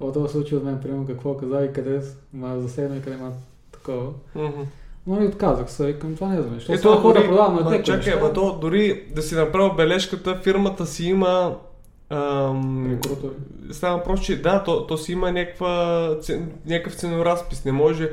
о, 0.00 0.12
това 0.12 0.28
случи 0.28 0.56
от 0.56 0.64
мен, 0.64 0.80
примерно 0.82 1.06
какво 1.06 1.36
каза 1.36 1.64
и 1.64 1.72
къде 1.72 2.00
ма 2.32 2.60
засегна 2.60 2.96
и 2.96 3.02
къде 3.02 3.16
има 3.16 3.32
такова. 3.72 4.10
Mm-hmm. 4.36 4.64
Но 5.06 5.22
и 5.22 5.26
отказах 5.26 5.70
се, 5.70 5.98
към 5.98 6.14
това 6.14 6.28
не 6.28 6.38
е 6.38 6.42
за 6.42 6.50
мен. 6.50 6.60
Ето, 6.68 6.96
хора 6.96 7.24
продавам 7.26 7.54
на 7.54 7.82
Чакай, 7.82 8.12
ама 8.12 8.32
то 8.32 8.58
дори 8.60 9.04
да 9.14 9.22
си 9.22 9.34
направил 9.34 9.74
бележката, 9.74 10.40
фирмата 10.42 10.86
си 10.86 11.04
има 11.04 11.56
Ам, 12.10 13.00
става 13.70 14.02
просто, 14.04 14.26
че 14.26 14.42
да, 14.42 14.64
то, 14.64 14.86
то 14.86 14.98
си 14.98 15.12
има 15.12 15.32
някаква, 15.32 16.16
някакъв 16.66 16.94
ценоразпис. 16.94 17.64
Не 17.64 17.72
може 17.72 18.10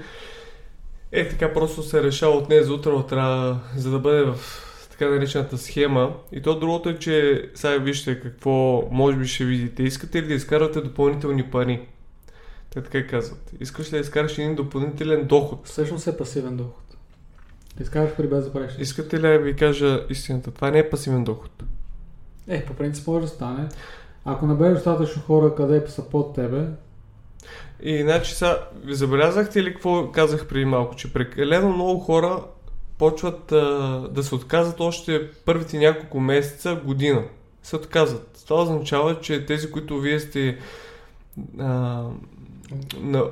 е 1.12 1.30
така 1.30 1.54
просто 1.54 1.84
се 1.84 2.04
решава 2.04 2.34
от 2.36 2.48
днес 2.48 2.66
за 2.66 2.74
утре, 2.74 2.92
трябва, 3.10 3.60
за 3.78 3.92
да 3.92 4.00
бъде 4.00 4.24
в 4.24 4.36
така 5.00 5.12
наречената 5.12 5.58
схема. 5.58 6.14
И 6.32 6.42
то 6.42 6.60
другото 6.60 6.90
е, 6.90 7.00
че 7.00 7.46
сега 7.56 7.78
вижте 7.78 8.20
какво 8.20 8.84
може 8.92 9.18
би 9.18 9.28
ще 9.28 9.46
видите. 9.46 9.84
Искате 9.84 10.22
ли 10.22 10.28
да 10.28 10.34
изкарвате 10.34 10.82
допълнителни 10.82 11.44
пари? 11.44 11.88
Те 12.74 12.82
така 12.84 13.08
казват. 13.08 13.52
Искаш 13.60 13.88
ли 13.88 13.92
да 13.92 13.98
изкараш 13.98 14.38
един 14.38 14.56
допълнителен 14.56 15.28
доход? 15.28 15.68
Всъщност 15.68 16.08
е 16.08 16.18
пасивен 16.18 16.58
доход. 16.58 16.98
Изкараш 17.82 18.16
пари 18.16 18.28
без 18.28 18.46
да 18.46 18.54
правиш. 18.54 18.72
Искате 18.80 19.18
ли 19.18 19.22
да 19.22 19.38
ви 19.38 19.56
кажа 19.56 20.06
истината? 20.10 20.52
Това 20.52 20.72
не 20.72 20.80
е 20.80 20.90
пасивен 20.90 21.24
доход. 21.24 21.64
Е, 22.48 22.66
по 22.66 22.74
принцип 22.74 23.08
може 23.08 23.26
да 23.26 23.28
стане. 23.28 23.70
Ако 24.26 24.46
набереш 24.46 24.74
достатъчно 24.74 25.22
хора, 25.22 25.56
къде 25.56 25.88
са 25.88 26.10
под 26.10 26.36
тебе. 26.36 26.66
И 27.82 28.02
значи 28.02 28.36
сега, 28.36 28.68
забелязахте 28.88 29.64
ли 29.64 29.74
какво 29.74 30.12
казах 30.12 30.48
преди 30.48 30.66
малко, 30.66 30.96
че 30.96 31.14
прекалено 31.14 31.74
много 31.74 32.00
хора 32.00 32.44
почват 32.98 33.52
а, 33.52 33.56
да 34.12 34.24
се 34.24 34.36
отказват 34.36 34.80
още 34.80 35.32
първите 35.46 35.78
няколко 35.78 36.20
месеца, 36.20 36.82
година. 36.86 37.24
се 37.64 37.76
отказват. 37.76 38.44
Това 38.48 38.62
означава, 38.62 39.22
че 39.22 39.46
тези, 39.46 39.72
които 39.72 40.00
вие 40.00 40.20
сте 40.20 40.58
а, 41.60 42.04
на, 43.00 43.24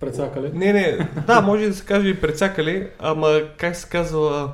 Прецакали. 0.00 0.50
не, 0.54 0.72
не, 0.72 1.08
да, 1.26 1.40
може 1.40 1.66
да 1.66 1.74
се 1.74 1.84
каже 1.84 2.08
и 2.08 2.20
прецакали, 2.20 2.88
ама 2.98 3.40
как 3.56 3.76
се 3.76 3.88
казва, 3.88 4.52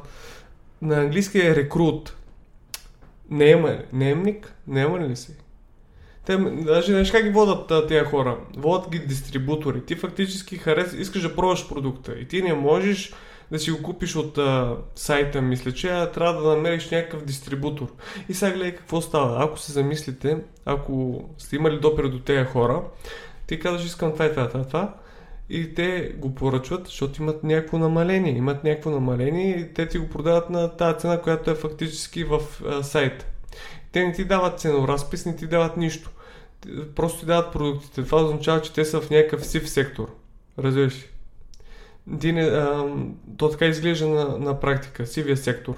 на 0.82 1.00
английски 1.00 1.38
е 1.38 1.56
рекрут. 1.56 2.14
Наема, 3.30 3.78
наемник? 3.92 4.54
Наема 4.66 5.00
ли 5.00 5.16
си? 5.16 5.32
Те, 6.26 6.36
даже 6.36 6.92
знаеш 6.92 7.10
как 7.10 7.22
ги 7.22 7.30
водят 7.30 7.88
тези 7.88 8.04
хора? 8.04 8.38
Водят 8.56 8.90
ги 8.90 8.98
дистрибутори. 8.98 9.84
Ти 9.84 9.94
фактически 9.94 10.56
харес, 10.56 10.92
искаш 10.92 11.22
да 11.22 11.36
пробваш 11.36 11.68
продукта 11.68 12.12
и 12.12 12.28
ти 12.28 12.42
не 12.42 12.54
можеш 12.54 13.12
да 13.50 13.58
си 13.58 13.70
го 13.70 13.82
купиш 13.82 14.16
от 14.16 14.38
а, 14.38 14.76
сайта, 14.94 15.42
мисля, 15.42 15.72
че 15.72 15.88
а, 15.90 16.10
трябва 16.10 16.42
да 16.42 16.48
намериш 16.48 16.90
някакъв 16.90 17.24
дистрибутор. 17.24 17.92
И 18.28 18.34
сега 18.34 18.52
гледай 18.52 18.74
какво 18.74 19.00
става. 19.00 19.44
Ако 19.44 19.58
се 19.58 19.72
замислите, 19.72 20.38
ако 20.64 21.24
сте 21.38 21.56
имали 21.56 21.80
допир 21.80 22.08
до 22.08 22.18
тези 22.18 22.44
хора, 22.44 22.82
ти 23.46 23.60
казваш 23.60 23.84
искам 23.84 24.12
това 24.12 24.26
и 24.26 24.30
това, 24.30 24.48
това, 24.48 24.64
това 24.64 24.94
и 25.50 25.74
те 25.74 26.12
го 26.16 26.34
поръчват, 26.34 26.86
защото 26.86 27.22
имат 27.22 27.44
някакво 27.44 27.78
намаление. 27.78 28.32
Имат 28.32 28.64
някакво 28.64 28.90
намаление 28.90 29.58
и 29.58 29.74
те 29.74 29.88
ти 29.88 29.98
го 29.98 30.08
продават 30.08 30.50
на 30.50 30.76
тази 30.76 30.98
цена, 30.98 31.20
която 31.20 31.50
е 31.50 31.54
фактически 31.54 32.24
в 32.24 32.40
а, 32.66 32.82
сайта. 32.82 33.26
Те 33.92 34.06
не 34.06 34.12
ти 34.12 34.24
дават 34.24 34.60
ценоразпис, 34.60 35.26
не 35.26 35.36
ти 35.36 35.46
дават 35.46 35.76
нищо. 35.76 36.10
Просто 36.94 37.20
ти 37.20 37.26
дават 37.26 37.52
продуктите. 37.52 38.04
Това 38.04 38.22
означава, 38.22 38.62
че 38.62 38.72
те 38.72 38.84
са 38.84 39.00
в 39.00 39.10
някакъв 39.10 39.46
сив 39.46 39.70
сектор. 39.70 40.14
Разбираш 40.58 40.94
ли? 40.94 41.04
Не, 42.08 42.42
а, 42.42 42.94
то 43.36 43.50
така 43.50 43.66
изглежда 43.66 44.08
на, 44.08 44.38
на 44.38 44.60
практика, 44.60 45.06
сивия 45.06 45.36
сектор. 45.36 45.74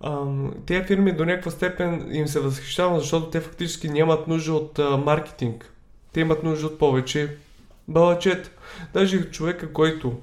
А, 0.00 0.24
тези 0.66 0.84
фирми 0.84 1.12
до 1.12 1.24
някаква 1.24 1.50
степен 1.50 2.08
им 2.12 2.28
се 2.28 2.40
възхищавам, 2.40 2.98
защото 2.98 3.30
те 3.30 3.40
фактически 3.40 3.88
нямат 3.88 4.28
нужда 4.28 4.52
от 4.52 4.78
а, 4.78 4.96
маркетинг. 4.96 5.72
Те 6.12 6.20
имат 6.20 6.42
нужда 6.42 6.66
от 6.66 6.78
повече 6.78 7.36
балачет. 7.88 8.50
Даже 8.94 9.30
човека, 9.30 9.72
който 9.72 10.16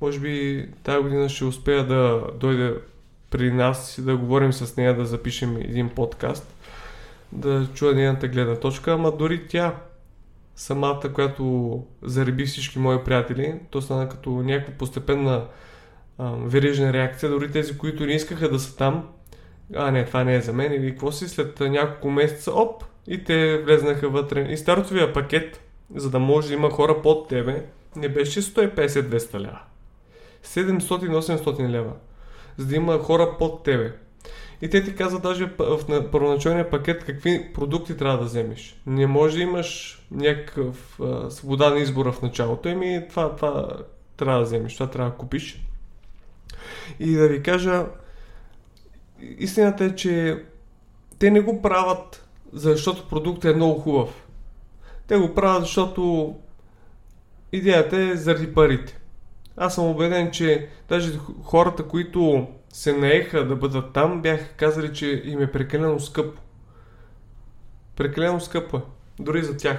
може 0.00 0.20
би 0.20 0.66
тази 0.82 1.02
година 1.02 1.28
ще 1.28 1.44
успея 1.44 1.86
да 1.86 2.22
дойде 2.40 2.74
при 3.30 3.52
нас 3.52 3.98
и 3.98 4.02
да 4.02 4.16
говорим 4.16 4.52
с 4.52 4.76
нея, 4.76 4.96
да 4.96 5.06
запишем 5.06 5.56
един 5.56 5.88
подкаст, 5.88 6.54
да 7.32 7.68
чуя 7.74 7.94
нейната 7.94 8.28
гледна 8.28 8.56
точка, 8.56 8.92
ама 8.92 9.12
дори 9.12 9.48
тя, 9.48 9.74
самата, 10.56 11.12
която 11.14 11.84
зареби 12.02 12.46
всички 12.46 12.78
мои 12.78 13.04
приятели, 13.04 13.60
то 13.70 13.80
стана 13.80 14.08
като 14.08 14.30
някаква 14.30 14.74
постепенна 14.74 15.46
а, 16.18 16.32
верижна 16.44 16.92
реакция, 16.92 17.30
дори 17.30 17.50
тези, 17.50 17.78
които 17.78 18.06
не 18.06 18.12
искаха 18.12 18.48
да 18.48 18.58
са 18.58 18.76
там, 18.76 19.08
а 19.74 19.90
не, 19.90 20.04
това 20.04 20.24
не 20.24 20.34
е 20.34 20.40
за 20.40 20.52
мен 20.52 20.72
или 20.72 20.90
какво 20.90 21.12
си, 21.12 21.28
след 21.28 21.60
няколко 21.60 22.10
месеца, 22.10 22.52
оп, 22.52 22.84
и 23.06 23.24
те 23.24 23.62
влезнаха 23.62 24.08
вътре. 24.08 24.46
И 24.50 24.56
стартовия 24.56 25.12
пакет, 25.12 25.60
за 25.94 26.10
да 26.10 26.18
може 26.18 26.48
да 26.48 26.54
има 26.54 26.70
хора 26.70 27.02
под 27.02 27.28
тебе, 27.28 27.66
не 27.96 28.08
беше 28.08 28.42
150-200 28.42 29.40
лева. 29.40 29.60
700-800 30.44 31.68
лева. 31.68 31.92
За 32.56 32.66
да 32.66 32.76
има 32.76 32.98
хора 32.98 33.36
под 33.38 33.62
тебе. 33.62 33.92
И 34.62 34.70
те 34.70 34.84
ти 34.84 34.94
казват 34.94 35.22
даже 35.22 35.50
в 35.58 35.80
на- 35.88 36.10
първоначалния 36.10 36.70
пакет 36.70 37.04
какви 37.04 37.52
продукти 37.54 37.96
трябва 37.96 38.18
да 38.18 38.24
вземеш. 38.24 38.80
Не 38.86 39.06
може 39.06 39.36
да 39.36 39.42
имаш 39.42 40.00
някакъв 40.10 41.00
а, 41.00 41.30
свободен 41.30 41.76
избор 41.76 42.12
в 42.12 42.22
началото. 42.22 42.68
Еми 42.68 43.06
това, 43.08 43.36
това 43.36 43.68
трябва 44.16 44.38
да 44.38 44.44
вземеш, 44.44 44.74
това 44.74 44.86
трябва 44.86 45.10
да 45.10 45.16
купиш. 45.16 45.62
И 47.00 47.12
да 47.12 47.28
ви 47.28 47.42
кажа, 47.42 47.86
истината 49.38 49.84
е, 49.84 49.94
че 49.94 50.42
те 51.18 51.30
не 51.30 51.40
го 51.40 51.62
правят, 51.62 52.28
защото 52.52 53.08
продуктът 53.08 53.52
е 53.52 53.56
много 53.56 53.80
хубав. 53.80 54.26
Те 55.06 55.16
го 55.16 55.34
правят, 55.34 55.62
защото 55.62 56.34
идеята 57.52 57.96
е 57.96 58.16
заради 58.16 58.54
парите. 58.54 58.98
Аз 59.56 59.74
съм 59.74 59.84
убеден, 59.84 60.30
че 60.30 60.68
даже 60.88 61.18
хората, 61.42 61.82
които 61.82 62.46
се 62.76 62.92
наеха 62.92 63.46
да 63.46 63.56
бъдат 63.56 63.92
там, 63.92 64.22
бяха 64.22 64.48
казали, 64.56 64.94
че 64.94 65.22
им 65.24 65.42
е 65.42 65.52
прекалено 65.52 66.00
скъпо. 66.00 66.40
Прекалено 67.96 68.40
скъпо 68.40 68.76
е. 68.76 68.80
Дори 69.18 69.42
за 69.42 69.56
тях. 69.56 69.78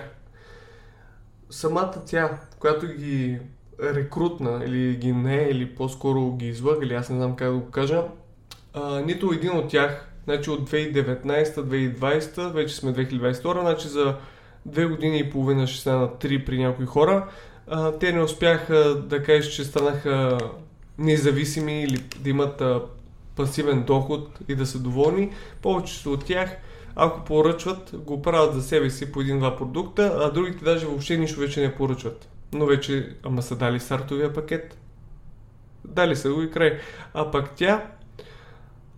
Самата 1.49 1.93
тя, 2.05 2.39
която 2.59 2.87
ги 2.87 3.39
рекрутна 3.83 4.63
или 4.65 4.95
ги 4.95 5.11
не, 5.11 5.35
или 5.35 5.75
по-скоро 5.75 6.35
ги 6.35 6.47
излъга, 6.47 6.85
или 6.85 6.93
аз 6.93 7.09
не 7.09 7.15
знам 7.15 7.35
как 7.35 7.51
да 7.51 7.57
го 7.57 7.71
кажа, 7.71 8.03
а, 8.73 8.99
нито 8.99 9.33
един 9.33 9.51
от 9.51 9.69
тях, 9.69 10.09
значи 10.23 10.49
от 10.49 10.69
2019-2020, 10.69 12.53
вече 12.53 12.75
сме 12.75 12.93
2022, 12.93 13.61
значи 13.61 13.87
за 13.87 14.15
две 14.65 14.85
години 14.85 15.19
и 15.19 15.29
половина 15.29 15.67
ще 15.67 15.81
станат 15.81 16.19
три 16.19 16.45
при 16.45 16.57
някои 16.63 16.85
хора, 16.85 17.29
а, 17.67 17.91
те 17.91 18.11
не 18.11 18.23
успяха 18.23 18.95
да 18.95 19.23
кажеш, 19.23 19.53
че 19.53 19.63
станаха 19.63 20.37
независими 20.97 21.83
или 21.83 22.03
да 22.19 22.29
имат 22.29 22.61
а, 22.61 22.81
пасивен 23.35 23.83
доход 23.83 24.39
и 24.47 24.55
да 24.55 24.65
са 24.65 24.79
доволни. 24.79 25.31
Повечето 25.61 26.13
от 26.13 26.25
тях, 26.25 26.57
ако 26.95 27.25
поръчват, 27.25 27.91
го 27.93 28.21
правят 28.21 28.53
за 28.53 28.63
себе 28.63 28.89
си 28.89 29.11
по 29.11 29.21
един-два 29.21 29.57
продукта, 29.57 30.19
а 30.21 30.31
другите 30.31 30.65
даже 30.65 30.85
въобще 30.85 31.17
нищо 31.17 31.39
вече 31.39 31.61
не 31.61 31.75
поръчват. 31.75 32.29
Но 32.53 32.65
вече, 32.65 33.15
ама 33.23 33.41
са 33.41 33.55
дали 33.55 33.79
стартовия 33.79 34.33
пакет. 34.33 34.77
Дали 35.85 36.15
са 36.15 36.33
го 36.33 36.41
и 36.41 36.51
край. 36.51 36.79
А 37.13 37.31
пък 37.31 37.51
тя, 37.55 37.91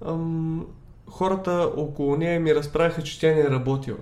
ам, 0.05 0.67
хората 1.07 1.71
около 1.77 2.17
нея 2.17 2.39
ми 2.39 2.55
разправяха, 2.55 3.03
че 3.03 3.19
тя 3.19 3.27
не 3.27 3.39
е 3.39 3.49
работила. 3.49 3.97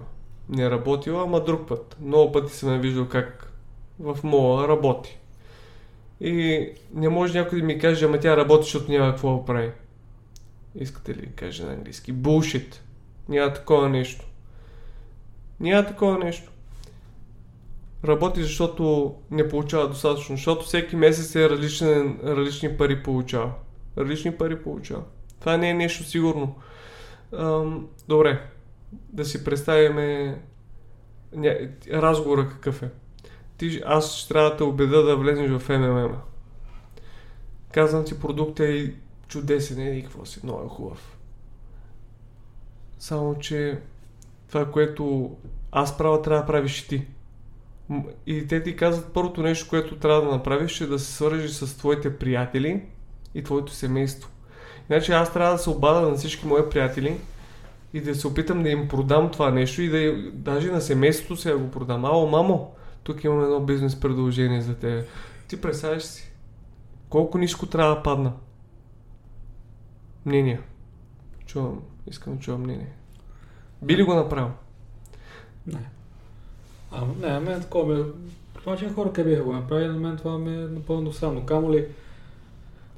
Не 0.50 0.64
е 0.64 0.70
работила, 0.70 1.24
ама 1.24 1.44
друг 1.44 1.68
път. 1.68 1.98
Много 2.02 2.32
пъти 2.32 2.54
съм 2.54 2.74
я 2.74 2.80
виждал 2.80 3.08
как 3.08 3.54
в 4.00 4.18
мола 4.24 4.68
работи. 4.68 5.20
И 6.22 6.68
не 6.94 7.10
може 7.10 7.40
някой 7.40 7.60
да 7.60 7.66
ми 7.66 7.80
каже, 7.80 8.06
ама 8.06 8.20
тя 8.20 8.38
работи, 8.38 8.64
защото 8.64 8.92
няма 8.92 9.12
какво 9.12 9.38
да 9.38 9.46
прави. 9.46 9.72
Искате 10.76 11.16
ли 11.16 11.26
да 11.26 11.32
кажа 11.32 11.66
на 11.66 11.74
английски? 11.74 12.14
Bullshit. 12.14 12.76
Няма 13.30 13.54
такова 13.54 13.90
нещо. 13.90 14.26
Няма 15.60 15.88
такова 15.88 16.18
нещо. 16.18 16.52
Работи, 18.06 18.44
защото 18.44 19.16
не 19.32 19.50
получава 19.50 19.88
достатъчно, 19.88 20.36
защото 20.36 20.66
всеки 20.66 20.96
месец 20.96 21.36
е 21.36 21.50
различен, 21.50 22.20
различни 22.24 22.78
пари 22.78 23.04
получава. 23.04 23.52
Различни 23.98 24.32
пари 24.32 24.64
получава. 24.64 25.04
Това 25.40 25.58
не 25.58 25.70
е 25.70 25.74
нещо 25.74 26.04
сигурно. 26.04 26.56
Ам, 27.34 27.88
добре, 28.08 28.42
да 28.92 29.26
си 29.26 29.44
представиме 29.44 30.38
ня... 31.36 31.58
разговора 31.94 32.50
какъв 32.50 32.84
е. 32.84 32.90
Ти, 33.58 33.82
аз 33.86 34.16
ще 34.16 34.28
трябва 34.28 34.50
да 34.50 34.58
те 34.58 34.64
убеда 34.64 35.04
да 35.04 35.16
влезеш 35.16 35.50
в 35.50 35.70
МММ. 35.70 36.18
Казвам 37.72 38.06
ти, 38.06 38.20
продукт 38.20 38.60
е 38.60 38.94
чудесен, 39.28 39.80
е 39.80 39.98
и 39.98 40.04
какво 40.04 40.26
си, 40.26 40.40
много 40.44 40.66
е 40.66 40.70
хубав. 40.70 41.18
Само, 43.00 43.40
че 43.40 43.80
това, 44.48 44.72
което 44.72 45.36
аз 45.72 45.98
правя, 45.98 46.22
трябва 46.22 46.42
да 46.42 46.48
правиш 46.48 46.80
и 46.80 46.88
ти. 46.88 47.06
И 48.28 48.48
те 48.48 48.64
ти 48.64 48.76
казват, 48.76 49.14
първото 49.14 49.42
нещо, 49.42 49.70
което 49.70 49.96
трябва 49.96 50.22
да 50.22 50.32
направиш 50.32 50.82
е 50.82 50.88
да 50.88 51.00
се 51.00 51.14
свържиш 51.14 51.52
с 51.52 51.78
твоите 51.78 52.18
приятели 52.18 52.82
и 53.36 53.44
твоето 53.44 53.72
семейство. 53.72 54.30
Иначе 54.90 55.14
аз 55.14 55.34
трябва 55.34 55.52
да 55.52 55.58
се 55.58 55.70
обада 55.70 56.02
на 56.02 56.16
всички 56.16 56.48
мои 56.48 56.70
приятели 56.70 57.18
и 57.94 58.02
да 58.02 58.16
се 58.16 58.28
опитам 58.28 58.64
да 58.64 58.70
им 58.70 58.88
продам 58.88 59.32
това 59.32 59.52
нещо 59.52 59.82
и 59.82 59.90
да 59.90 60.32
даже 60.32 60.72
на 60.72 60.82
семейството 60.82 61.36
сега 61.36 61.58
го 61.58 61.72
продам. 61.72 62.06
Ало, 62.06 62.28
мамо, 62.28 62.76
тук 63.08 63.24
имам 63.24 63.44
едно 63.44 63.60
бизнес 63.60 64.00
предложение 64.00 64.62
за 64.62 64.76
теб. 64.76 65.06
Ти 65.48 65.62
представяш 65.62 66.04
си, 66.04 66.32
колко 67.10 67.38
ниско 67.38 67.66
трябва 67.66 67.96
да 67.96 68.04
падна? 68.04 68.34
Мнения. 70.26 70.62
Чувам, 71.46 71.82
искам 72.08 72.36
да 72.36 72.40
чувам 72.40 72.62
мнение. 72.62 72.94
Би 73.82 73.98
ли 73.98 74.04
го 74.04 74.14
направил? 74.14 74.52
Не. 75.68 75.90
А, 76.92 77.06
не, 77.22 77.28
на 77.28 77.40
мен 77.40 77.62
такова 77.62 77.96
ме... 77.96 78.04
Значи 78.64 78.90
хора 78.90 79.14
къде 79.14 79.30
биха 79.30 79.44
го 79.44 79.54
направили, 79.54 79.88
на 79.88 80.00
мен 80.00 80.18
това 80.18 80.38
ме 80.38 80.54
е 80.54 80.58
напълно 80.58 81.14
странно. 81.14 81.46
Камо 81.46 81.74
ли 81.74 81.88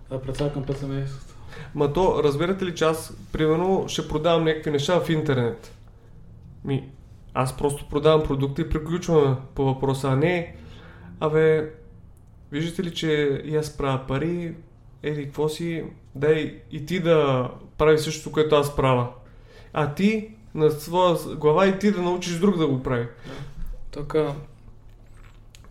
да 0.09 0.21
прецакам 0.21 0.63
пред 0.63 0.77
семейството. 0.77 1.35
Ма 1.75 1.93
то, 1.93 2.21
разбирате 2.23 2.65
ли, 2.65 2.75
че 2.75 2.83
аз, 2.83 3.13
примерно, 3.31 3.85
ще 3.87 4.07
продавам 4.07 4.43
някакви 4.43 4.71
неща 4.71 4.99
в 4.99 5.09
интернет. 5.09 5.71
Ми, 6.65 6.89
аз 7.33 7.57
просто 7.57 7.85
продавам 7.89 8.23
продукти 8.23 8.61
и 8.61 8.69
приключваме 8.69 9.35
по 9.55 9.65
въпроса, 9.65 10.07
а 10.07 10.15
не, 10.15 10.55
абе, 11.19 11.69
виждате 12.51 12.83
ли, 12.83 12.93
че 12.93 13.41
и 13.45 13.55
аз 13.55 13.77
правя 13.77 14.07
пари, 14.07 14.55
еди, 15.03 15.23
какво 15.23 15.49
си, 15.49 15.83
дай 16.15 16.61
и 16.71 16.85
ти 16.85 16.99
да 16.99 17.49
правиш 17.77 18.01
същото, 18.01 18.31
което 18.31 18.55
аз 18.55 18.75
правя. 18.75 19.07
А 19.73 19.93
ти, 19.93 20.29
на 20.55 20.71
своя 20.71 21.35
глава 21.35 21.67
и 21.67 21.79
ти 21.79 21.91
да 21.91 22.01
научиш 22.01 22.39
друг 22.39 22.57
да 22.57 22.67
го 22.67 22.83
прави. 22.83 23.07
Тук, 23.91 24.15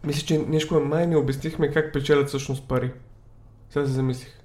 Мисля, 0.05 0.27
че 0.27 0.39
нещо 0.39 0.81
май 0.81 1.07
не 1.07 1.17
обяснихме 1.17 1.71
как 1.71 1.93
печелят 1.93 2.29
всъщност 2.29 2.69
пари. 2.69 2.93
Сега 3.71 3.87
се 3.87 3.93
замислих. 3.93 4.41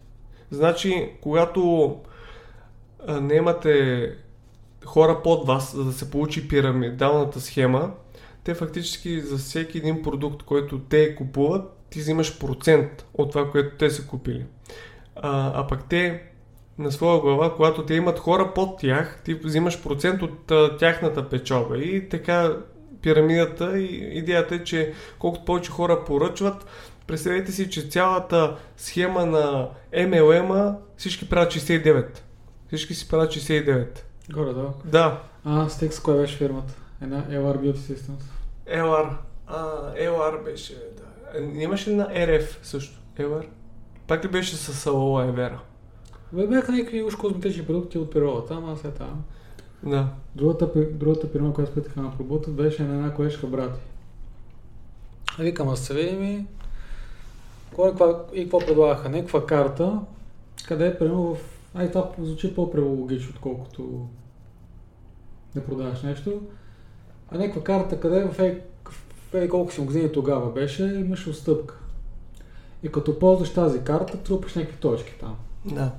Значи, 0.51 1.12
когато 1.22 1.96
имате 3.34 4.15
хора 4.86 5.22
под 5.24 5.48
вас, 5.48 5.75
за 5.75 5.84
да 5.84 5.94
се 5.94 6.12
получи 6.12 6.48
пирамидалната 6.48 7.42
схема, 7.42 7.92
те 8.44 8.54
фактически 8.54 9.22
за 9.22 9.38
всеки 9.38 9.78
един 9.78 10.04
продукт, 10.04 10.44
който 10.44 10.80
те 10.80 11.16
купуват, 11.16 11.86
ти 11.90 12.00
взимаш 12.00 12.40
процент 12.40 13.06
от 13.13 13.32
това, 13.32 13.52
което 13.52 13.78
те 13.78 13.90
са 13.90 14.08
купили. 14.08 14.46
А, 15.16 15.52
а 15.62 15.68
пък 15.68 15.90
те 15.90 16.24
на 16.78 16.92
своя 16.92 17.20
глава, 17.20 17.56
когато 17.56 17.86
те 17.86 17.94
имат 17.94 18.20
хора 18.20 18.54
под 18.56 18.80
тях, 18.80 19.22
ти 19.25 19.34
взимаш 19.34 19.84
процент 19.84 20.22
от 20.22 20.52
а, 20.52 20.78
тяхната 20.78 21.30
печалба. 21.30 21.78
И 21.78 22.10
така 22.10 22.58
пирамидата 23.02 23.80
и 23.80 24.18
идеята 24.18 24.56
е, 24.56 24.63
че 24.63 24.94
колкото 25.20 25.46
повече 25.46 25.72
хора 25.72 26.04
поръчват, 26.06 26.66
представете 27.08 27.52
си, 27.52 27.70
че 27.70 27.88
цялата 27.88 28.58
схема 28.78 29.25
на 29.25 29.70
MLM 29.94 30.75
всички 30.98 31.30
правят 31.30 31.54
69. 31.54 32.06
Всички 32.68 32.94
си 32.94 33.08
правят 33.08 33.32
69. 33.32 34.00
Горе, 34.32 34.53
да. 34.53 34.74
Да. 34.86 35.22
А, 35.46 35.70
с 35.70 35.80
текст, 35.80 36.03
коя 36.03 36.18
беше 36.18 36.38
фирмата? 36.38 36.74
Една 37.01 37.24
LR 37.24 37.58
Beauty 37.58 37.75
Systems. 37.75 38.24
LR. 38.68 39.10
А, 39.48 39.65
LR 39.94 40.44
беше, 40.44 40.74
да. 40.74 41.39
Е, 41.39 41.63
Имаше 41.63 41.96
на 41.96 42.08
RF 42.08 42.63
също? 42.63 43.00
LR? 43.18 43.46
Пак 44.08 44.25
ли 44.25 44.27
беше 44.27 44.56
с 44.56 44.89
Aloe 44.89 45.34
Vera? 45.34 45.58
Бе, 46.34 46.48
бяха 46.48 46.72
някакви 46.72 47.03
уж 47.03 47.15
козметични 47.15 47.65
продукти 47.65 47.98
от 47.98 48.12
природата, 48.12 48.53
ама 48.53 48.77
след 48.77 48.94
това. 48.94 49.10
Да. 49.84 50.08
Другата, 50.36 50.70
другата 50.92 51.27
фирма, 51.27 51.53
която 51.53 51.72
спитаха 51.72 52.01
на 52.01 52.18
пробута, 52.18 52.50
беше 52.50 52.84
на 52.84 52.94
една 52.94 53.13
колежка 53.13 53.48
брати. 53.48 53.80
А 55.39 55.44
Викам, 55.44 55.70
аз 55.70 55.80
се 55.80 55.94
видим 55.94 56.24
и... 56.24 56.46
Кой, 57.75 57.94
и 58.34 58.44
какво 58.44 58.60
предлагаха? 58.60 59.10
Някаква 59.10 59.46
карта, 59.46 60.00
къде 60.68 60.88
е 60.88 60.98
примерно 60.98 61.36
в... 61.36 61.53
Ай, 61.74 61.92
това 61.92 62.12
звучи 62.20 62.56
по-прелогично, 62.56 63.30
отколкото 63.36 64.08
да 65.56 65.65
продаваш 65.65 66.01
нещо. 66.01 66.42
А 67.32 67.38
някаква 67.38 67.63
карта, 67.63 68.00
къде 68.00 68.27
в 68.27 68.39
ей, 68.39 68.62
в 69.32 69.34
ей 69.34 69.50
колко 69.50 69.74
си 69.74 69.82
години 69.82 70.12
тогава 70.12 70.51
беше, 70.51 70.84
имаш 70.84 71.27
отстъпка. 71.27 71.80
И 72.84 72.92
като 72.92 73.20
ползваш 73.20 73.53
тази 73.53 73.84
карта, 73.84 74.18
трупаш 74.18 74.56
някакви 74.56 74.77
точки 74.77 75.13
там. 75.20 75.36
Да. 75.65 75.92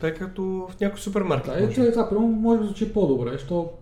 Тъй 0.00 0.14
като 0.14 0.42
в 0.42 0.80
някой 0.80 0.98
супермаркет. 0.98 1.52
Да, 1.54 1.60
и 1.60 1.66
може. 1.66 1.90
това, 1.90 2.08
примерно 2.08 2.28
може 2.28 2.60
да 2.60 2.66
звучи 2.66 2.92
по-добре, 2.92 3.38
що 3.38 3.70
пуш 3.70 3.79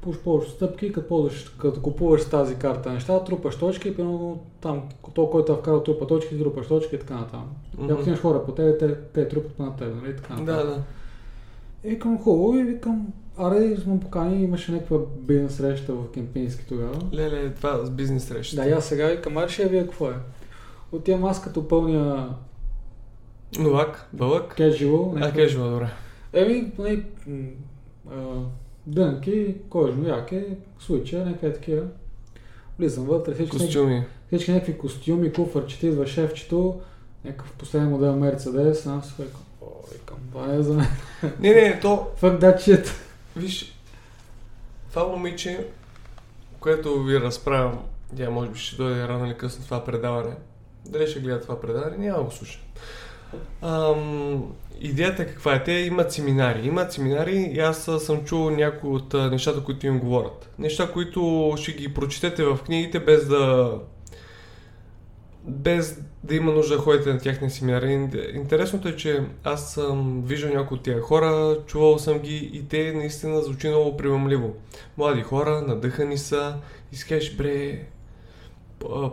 повече 0.00 0.50
стъпки, 0.50 0.92
като, 0.92 1.08
ползваш, 1.08 1.48
като 1.58 1.80
купуваш 1.82 2.24
тази 2.24 2.54
карта 2.54 2.92
неща, 2.92 3.24
трупаш 3.24 3.56
точки, 3.58 3.96
примерно 3.96 4.40
там, 4.60 4.82
то, 5.14 5.30
който 5.30 5.52
е 5.52 5.56
вкарал 5.56 5.82
трупа 5.82 6.06
точки, 6.06 6.38
трупаш 6.38 6.66
точки 6.66 6.96
и 6.96 6.98
така 6.98 7.14
нататък. 7.14 7.40
Мгм. 7.78 7.86
Mm-hmm. 7.88 7.92
Ако 8.00 8.08
имаш 8.08 8.20
хора 8.20 8.44
по 8.44 8.52
тебе, 8.52 8.78
те, 8.78 8.94
те 8.94 9.28
трупат 9.28 9.58
на 9.58 9.76
тебе, 9.76 9.94
нали? 9.94 10.16
Така 10.16 10.34
Да, 10.34 10.40
нататък. 10.42 10.66
да. 10.68 10.82
И 11.84 11.90
викам 11.90 12.18
хубаво 12.18 12.58
и 12.58 12.62
викам, 12.62 13.06
аре, 13.38 13.76
сме 13.76 14.00
покани, 14.00 14.42
имаше 14.44 14.72
някаква 14.72 14.98
бизнес 15.18 15.54
среща 15.54 15.94
в 15.94 16.10
Кемпински 16.10 16.66
тогава. 16.68 16.94
Леле, 17.14 17.50
това 17.50 17.84
с 17.84 17.90
бизнес 17.90 18.24
среща. 18.24 18.56
Да, 18.56 18.70
аз 18.70 18.84
сега 18.84 19.06
викам, 19.06 19.36
аре 19.38 19.48
ще 19.48 19.62
я 19.62 19.68
вие 19.68 19.82
какво 19.82 20.06
е. 20.08 20.14
Отивам 20.92 21.24
аз 21.24 21.42
като 21.42 21.68
пълня 21.68 22.34
Новак, 23.58 24.08
бълък. 24.12 24.54
кежуал, 24.56 25.14
А, 25.16 25.32
кежуал, 25.32 25.70
добре. 25.70 25.88
Еми, 26.32 26.72
нали, 26.78 27.04
м, 27.26 27.46
а, 28.10 28.14
дънки, 28.88 29.54
кожно 29.70 30.08
яке, 30.08 30.46
случая, 30.78 31.24
някакви 31.26 31.52
такива. 31.52 31.82
Влизам 32.78 33.04
вътре, 33.04 33.34
всички, 33.34 33.56
някакви, 33.56 33.66
Костюми. 33.66 34.06
всички 34.26 34.52
някакви 34.52 34.78
костюми, 34.78 35.32
куфърчета, 35.32 35.86
идва 35.86 36.06
шефчето, 36.06 36.80
някакъв 37.24 37.52
последен 37.52 37.88
модел 37.88 38.16
Мерцедес, 38.16 38.86
аз 38.86 39.06
си 39.06 39.14
викам, 39.18 39.40
о, 39.62 39.66
викам, 39.92 40.16
това 40.32 40.46
не 40.46 40.56
е 40.56 40.62
за 40.62 40.74
мен. 40.74 40.86
Не, 41.40 41.50
не, 41.52 41.80
то, 41.80 42.10
Fuck 42.20 42.40
that 42.40 42.56
shit. 42.56 42.88
виж, 43.36 43.74
това 44.90 45.06
момиче, 45.06 45.66
което 46.60 47.02
ви 47.02 47.20
разправям, 47.20 47.78
тя 48.16 48.30
може 48.30 48.50
би 48.50 48.58
ще 48.58 48.76
дойде 48.76 49.08
рано 49.08 49.26
или 49.26 49.34
късно 49.34 49.64
това 49.64 49.84
предаване. 49.84 50.34
Дали 50.86 51.06
ще 51.06 51.20
гледа 51.20 51.40
това 51.40 51.60
предаване, 51.60 51.96
няма 51.96 52.22
го 52.24 52.30
слуша. 52.30 52.60
Ам, 53.62 54.44
идеята 54.80 55.26
каква 55.26 55.54
е? 55.54 55.64
Те 55.64 55.72
имат 55.72 56.12
семинари. 56.12 56.66
Имат 56.66 56.92
семинари 56.92 57.36
и 57.36 57.60
аз 57.60 57.90
съм 57.98 58.24
чул 58.24 58.50
някои 58.50 58.90
от 58.90 59.14
нещата, 59.14 59.64
които 59.64 59.86
им 59.86 59.98
говорят. 59.98 60.50
Неща, 60.58 60.92
които 60.92 61.54
ще 61.56 61.72
ги 61.72 61.94
прочетете 61.94 62.44
в 62.44 62.58
книгите 62.64 63.00
без 63.00 63.28
да 63.28 63.72
без 65.44 66.00
да 66.24 66.34
има 66.34 66.52
нужда 66.52 66.76
да 66.76 66.82
ходите 66.82 67.12
на 67.12 67.18
тяхния 67.18 67.50
семинар. 67.50 67.82
Ин- 67.82 68.36
Интересното 68.36 68.88
е, 68.88 68.96
че 68.96 69.22
аз 69.44 69.74
съм 69.74 70.22
виждал 70.26 70.54
някои 70.54 70.76
от 70.76 70.82
тия 70.82 71.00
хора, 71.00 71.58
чувал 71.66 71.98
съм 71.98 72.18
ги 72.18 72.50
и 72.52 72.68
те 72.68 72.92
наистина 72.92 73.42
звучи 73.42 73.68
много 73.68 73.96
примамливо. 73.96 74.54
Млади 74.96 75.22
хора, 75.22 75.62
надъхани 75.66 76.18
са 76.18 76.56
и 76.92 76.96
си 76.96 77.08
кажеш, 77.08 77.34
бре, 77.36 77.84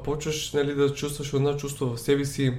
почваш 0.04 0.54
нали, 0.54 0.74
да 0.76 0.94
чувстваш 0.94 1.34
едно 1.34 1.54
чувство 1.58 1.96
в 1.96 2.00
себе 2.00 2.26
си. 2.26 2.54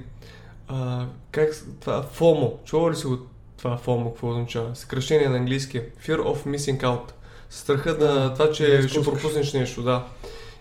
А, 0.67 1.05
как 1.31 1.49
това 1.79 2.03
FOMO, 2.03 2.63
чува 2.63 2.91
ли 2.91 2.95
си 2.95 3.07
от 3.07 3.27
това 3.57 3.77
FOMO, 3.77 4.11
какво 4.11 4.29
означава? 4.29 4.75
Съкръщение 4.75 5.29
на 5.29 5.37
английски. 5.37 5.81
Fear 5.81 6.17
of 6.17 6.45
missing 6.45 6.81
out. 6.81 7.11
Страха 7.49 7.97
да, 7.97 8.13
Да, 8.13 8.33
това, 8.33 8.51
че 8.51 8.77
да 8.81 8.87
ще 8.89 9.03
пропуснеш 9.03 9.53
нещо, 9.53 9.83
да. 9.83 10.05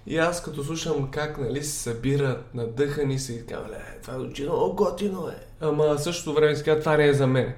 И 0.06 0.18
аз 0.18 0.42
като 0.42 0.64
слушам 0.64 1.08
как 1.10 1.38
нали, 1.38 1.62
се 1.62 1.82
събират, 1.82 2.54
надъхани 2.54 3.18
се 3.18 3.32
и 3.32 3.46
така, 3.46 3.60
ле, 3.60 3.98
това 4.02 4.18
звучи 4.18 4.42
много 4.42 4.74
готино 4.76 5.28
е. 5.28 5.46
Ама 5.60 5.98
същото 5.98 6.34
време 6.34 6.56
си 6.56 6.64
казва, 6.64 6.80
това 6.80 6.96
не 6.96 7.06
е 7.06 7.14
за 7.14 7.26
мен. 7.26 7.54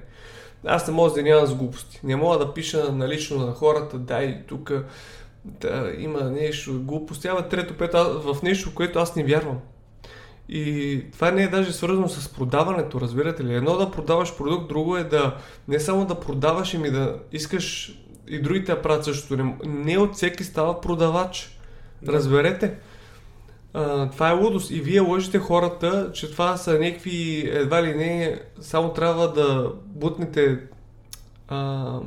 Аз 0.65 0.87
не 0.87 0.93
мога 0.93 1.11
да 1.13 1.23
нямам 1.23 1.47
с 1.47 1.55
глупости. 1.55 1.99
Не 2.03 2.15
мога 2.15 2.37
да 2.37 2.53
пиша 2.53 2.91
налично 2.91 3.45
на 3.45 3.53
хората, 3.53 3.97
дай 3.97 4.43
тук 4.47 4.71
да, 5.45 5.91
има 5.97 6.21
нещо 6.23 6.81
глупости. 6.81 7.27
Ама 7.27 7.49
трето, 7.49 7.77
пето, 7.77 7.97
аз- 7.97 8.35
в 8.35 8.43
нещо, 8.43 8.75
което 8.75 8.99
аз 8.99 9.15
не 9.15 9.23
вярвам. 9.23 9.59
И 10.51 11.03
това 11.11 11.31
не 11.31 11.43
е 11.43 11.47
даже 11.47 11.73
свързано 11.73 12.09
с 12.09 12.29
продаването, 12.29 13.01
разбирате 13.01 13.43
ли? 13.43 13.55
Едно 13.55 13.77
да 13.77 13.91
продаваш 13.91 14.37
продукт, 14.37 14.67
друго 14.67 14.97
е 14.97 15.03
да 15.03 15.35
не 15.67 15.79
само 15.79 16.05
да 16.05 16.19
продаваш, 16.19 16.73
ами 16.73 16.91
да 16.91 17.19
искаш 17.31 17.97
и 18.27 18.41
другите 18.41 18.71
да 18.71 18.81
правят 18.81 19.05
същото. 19.05 19.43
Не, 19.43 19.55
не 19.65 19.97
от 19.97 20.15
всеки 20.15 20.43
става 20.43 20.81
продавач. 20.81 21.59
Да. 22.01 22.13
Разберете? 22.13 22.75
А, 23.73 24.09
това 24.09 24.29
е 24.29 24.33
лудост. 24.33 24.71
И 24.71 24.81
вие 24.81 24.99
лъжите 24.99 25.39
хората, 25.39 26.11
че 26.13 26.31
това 26.31 26.57
са 26.57 26.79
някакви, 26.79 27.49
едва 27.53 27.83
ли 27.83 27.95
не, 27.95 28.41
само 28.61 28.93
трябва 28.93 29.33
да 29.33 29.71
бутнете 29.85 30.59
а, 31.47 31.99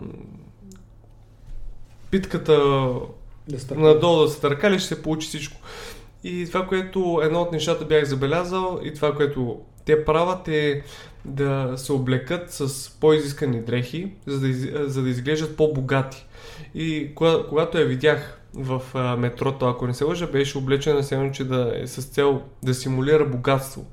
питката 2.10 2.52
Да 3.48 3.74
надолу 3.74 4.22
да 4.22 4.28
се 4.28 4.40
търкали, 4.40 4.78
ще 4.78 4.88
се 4.88 5.02
получи 5.02 5.28
всичко. 5.28 5.56
И 6.24 6.46
това, 6.48 6.66
което 6.66 7.20
едно 7.24 7.40
от 7.40 7.52
нещата 7.52 7.84
бях 7.84 8.04
забелязал 8.04 8.80
и 8.82 8.94
това, 8.94 9.14
което 9.14 9.60
те 9.84 10.04
правят 10.04 10.48
е 10.48 10.82
да 11.24 11.74
се 11.76 11.92
облекат 11.92 12.52
с 12.52 12.90
по-изискани 13.00 13.60
дрехи, 13.60 14.12
за 14.26 14.40
да, 14.40 14.48
из, 14.48 14.68
за 14.74 15.02
да 15.02 15.08
изглеждат 15.08 15.56
по-богати. 15.56 16.26
И 16.74 17.14
кога, 17.14 17.36
когато 17.48 17.78
я 17.78 17.86
видях 17.86 18.40
в 18.54 18.82
а, 18.94 19.16
метрото, 19.16 19.66
ако 19.66 19.86
не 19.86 19.94
се 19.94 20.04
лъжа, 20.04 20.26
беше 20.26 20.58
облечена 20.58 21.02
се 21.02 21.30
че 21.32 21.44
да 21.44 21.72
е 21.74 21.86
с 21.86 22.04
цел 22.04 22.42
да 22.62 22.74
симулира 22.74 23.24
богатство. 23.24 23.86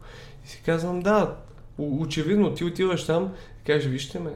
И 0.45 0.47
си 0.47 0.61
казвам, 0.65 0.99
да, 0.99 1.35
очевидно 1.77 2.53
ти 2.53 2.63
отиваш 2.63 3.05
там 3.05 3.33
и 3.61 3.65
кажеш, 3.65 3.91
вижте 3.91 4.19
ме, 4.19 4.31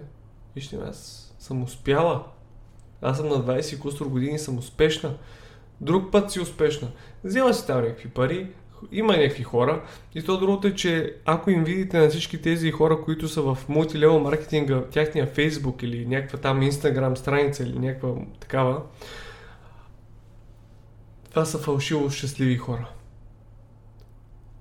вижте 0.56 0.78
ме, 0.78 0.84
аз 0.90 1.34
съм 1.40 1.64
успяла. 1.64 2.24
Аз 3.02 3.18
съм 3.18 3.28
на 3.28 3.36
20 3.36 3.80
кустор 3.80 4.06
години 4.06 4.40
съм 4.40 4.58
успешна. 4.58 5.14
Друг 5.82 6.12
път 6.12 6.32
си 6.32 6.40
успешна. 6.40 6.88
Взема 7.24 7.54
си 7.54 7.68
там 7.68 7.82
някакви 7.82 8.10
пари, 8.10 8.48
има 8.92 9.18
някакви 9.18 9.44
хора. 9.44 9.84
И 10.16 10.24
то 10.24 10.40
другото 10.40 10.68
е, 10.68 10.76
че 10.76 11.16
ако 11.26 11.50
им 11.50 11.64
видите 11.64 11.98
на 11.98 12.10
всички 12.10 12.42
тези 12.42 12.72
хора, 12.72 13.02
които 13.02 13.28
са 13.28 13.42
в 13.42 13.58
мултилевел 13.70 14.20
маркетинга, 14.20 14.84
тяхния 14.92 15.28
фейсбук 15.28 15.84
или 15.84 16.06
някаква 16.06 16.40
там 16.40 16.62
инстаграм 16.62 17.18
страница 17.18 17.64
или 17.64 17.80
някаква 17.80 18.10
такава, 18.40 18.82
това 21.30 21.46
са 21.46 21.58
фалшиво 21.58 22.10
щастливи 22.10 22.58
хора. 22.58 22.90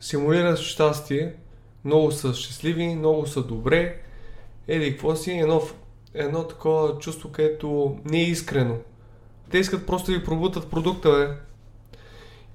Симулират 0.01 0.59
щастие, 0.59 1.35
много 1.85 2.13
са 2.13 2.35
щастливи, 2.35 2.95
много 2.95 3.27
са 3.27 3.43
добре, 3.43 4.01
еди 4.69 4.91
какво 4.91 5.17
си, 5.17 5.31
едно, 5.31 5.63
едно 6.15 6.47
такова 6.47 6.99
чувство, 6.99 7.33
където 7.33 7.99
не 8.05 8.19
е 8.19 8.25
искрено. 8.25 8.77
Те 9.53 9.59
искат 9.59 9.87
просто 9.87 10.13
да 10.13 10.19
ви 10.19 10.25
пробутат 10.25 10.71
продукта, 10.71 11.11
бе. 11.11 11.29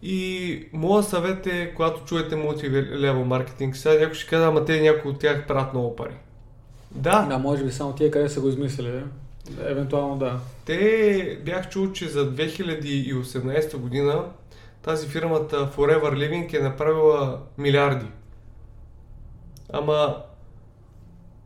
И 0.01 0.69
моят 0.73 1.07
съвет 1.07 1.47
е, 1.47 1.73
когато 1.75 2.05
чуете 2.05 2.36
мултилевел 2.36 3.25
маркетинг, 3.25 3.75
сега 3.77 3.99
някой 3.99 4.13
ще 4.13 4.29
каже, 4.29 4.43
ама 4.43 4.65
те 4.65 4.81
някои 4.81 5.12
от 5.12 5.19
тях 5.19 5.47
правят 5.47 5.73
много 5.73 5.95
пари. 5.95 6.15
Да, 6.91 7.25
Да, 7.29 7.38
може 7.38 7.63
би 7.63 7.71
само 7.71 7.93
тия 7.93 8.12
къде 8.12 8.29
са 8.29 8.41
го 8.41 8.49
измислили, 8.49 8.91
да? 8.91 9.03
Евентуално 9.69 10.17
да. 10.17 10.39
те 10.65 11.39
бях 11.45 11.69
чул, 11.69 11.91
че 11.91 12.10
за 12.10 12.36
2018 12.36 13.77
година 13.77 14.23
тази 14.81 15.07
фирмата 15.07 15.71
Forever 15.75 16.13
Living 16.13 16.60
е 16.60 16.63
направила 16.63 17.39
милиарди. 17.57 18.05
Ама 19.73 20.23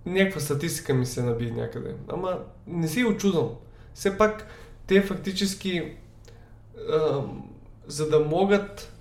някаква 0.05 0.41
статистика 0.41 0.93
ми 0.93 1.05
се 1.05 1.23
наби 1.23 1.51
някъде. 1.51 1.95
Ама 2.07 2.39
не 2.67 2.87
си 2.87 3.05
очудвам. 3.05 3.49
Все 3.93 4.17
пак 4.17 4.47
те 4.91 5.01
фактически, 5.01 5.83
а, 6.89 7.23
за 7.87 8.09
да 8.09 8.19
могат 8.19 8.93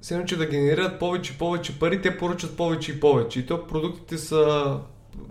все 0.00 0.24
че 0.26 0.36
да 0.36 0.46
генерират 0.46 0.98
повече 0.98 1.32
и 1.32 1.38
повече 1.38 1.78
пари, 1.78 2.02
те 2.02 2.18
поръчат 2.18 2.56
повече 2.56 2.92
и 2.92 3.00
повече. 3.00 3.40
И 3.40 3.46
то 3.46 3.66
продуктите 3.66 4.18
са 4.18 4.76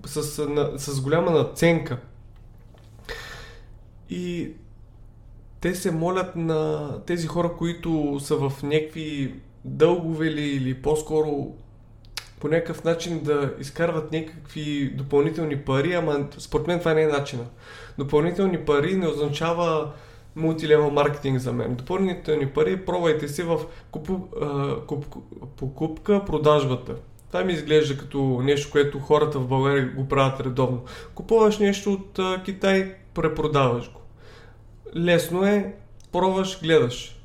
с, 0.05 0.47
на, 0.47 0.79
с 0.79 1.01
голяма 1.01 1.31
наценка. 1.31 1.97
И 4.09 4.51
те 5.61 5.75
се 5.75 5.91
молят 5.91 6.35
на 6.35 6.91
тези 7.05 7.27
хора, 7.27 7.53
които 7.57 8.19
са 8.19 8.35
в 8.35 8.63
някакви 8.63 9.35
дългове 9.65 10.27
или, 10.27 10.41
или 10.41 10.81
по-скоро 10.81 11.55
по 12.39 12.47
някакъв 12.47 12.83
начин 12.83 13.19
да 13.23 13.53
изкарват 13.59 14.11
някакви 14.11 14.89
допълнителни 14.89 15.57
пари, 15.57 15.93
ама 15.93 16.27
според 16.37 16.67
мен 16.67 16.79
това 16.79 16.93
не 16.93 17.01
е 17.01 17.07
начина. 17.07 17.43
Допълнителни 17.97 18.57
пари 18.57 18.95
не 18.95 19.07
означава 19.07 19.91
мултилевел 20.35 20.89
маркетинг 20.89 21.39
за 21.39 21.53
мен. 21.53 21.75
Допълнителни 21.75 22.47
пари 22.47 22.85
пробвайте 22.85 23.27
си 23.27 23.43
в 23.43 23.59
купу, 23.91 24.19
а, 24.41 24.75
куп, 24.85 25.05
покупка, 25.57 26.25
продажбата. 26.25 26.95
Това 27.27 27.43
ми 27.43 27.53
изглежда 27.53 27.97
като 27.97 28.41
нещо, 28.43 28.71
което 28.71 28.99
хората 28.99 29.39
в 29.39 29.47
България 29.47 29.91
го 29.95 30.07
правят 30.07 30.39
редовно. 30.39 30.83
Купуваш 31.15 31.57
нещо 31.57 31.93
от 31.93 32.19
а, 32.19 32.41
Китай, 32.45 32.95
препродаваш 33.13 33.91
го. 33.91 34.01
Лесно 34.95 35.45
е, 35.45 35.73
пробваш, 36.11 36.61
гледаш. 36.61 37.21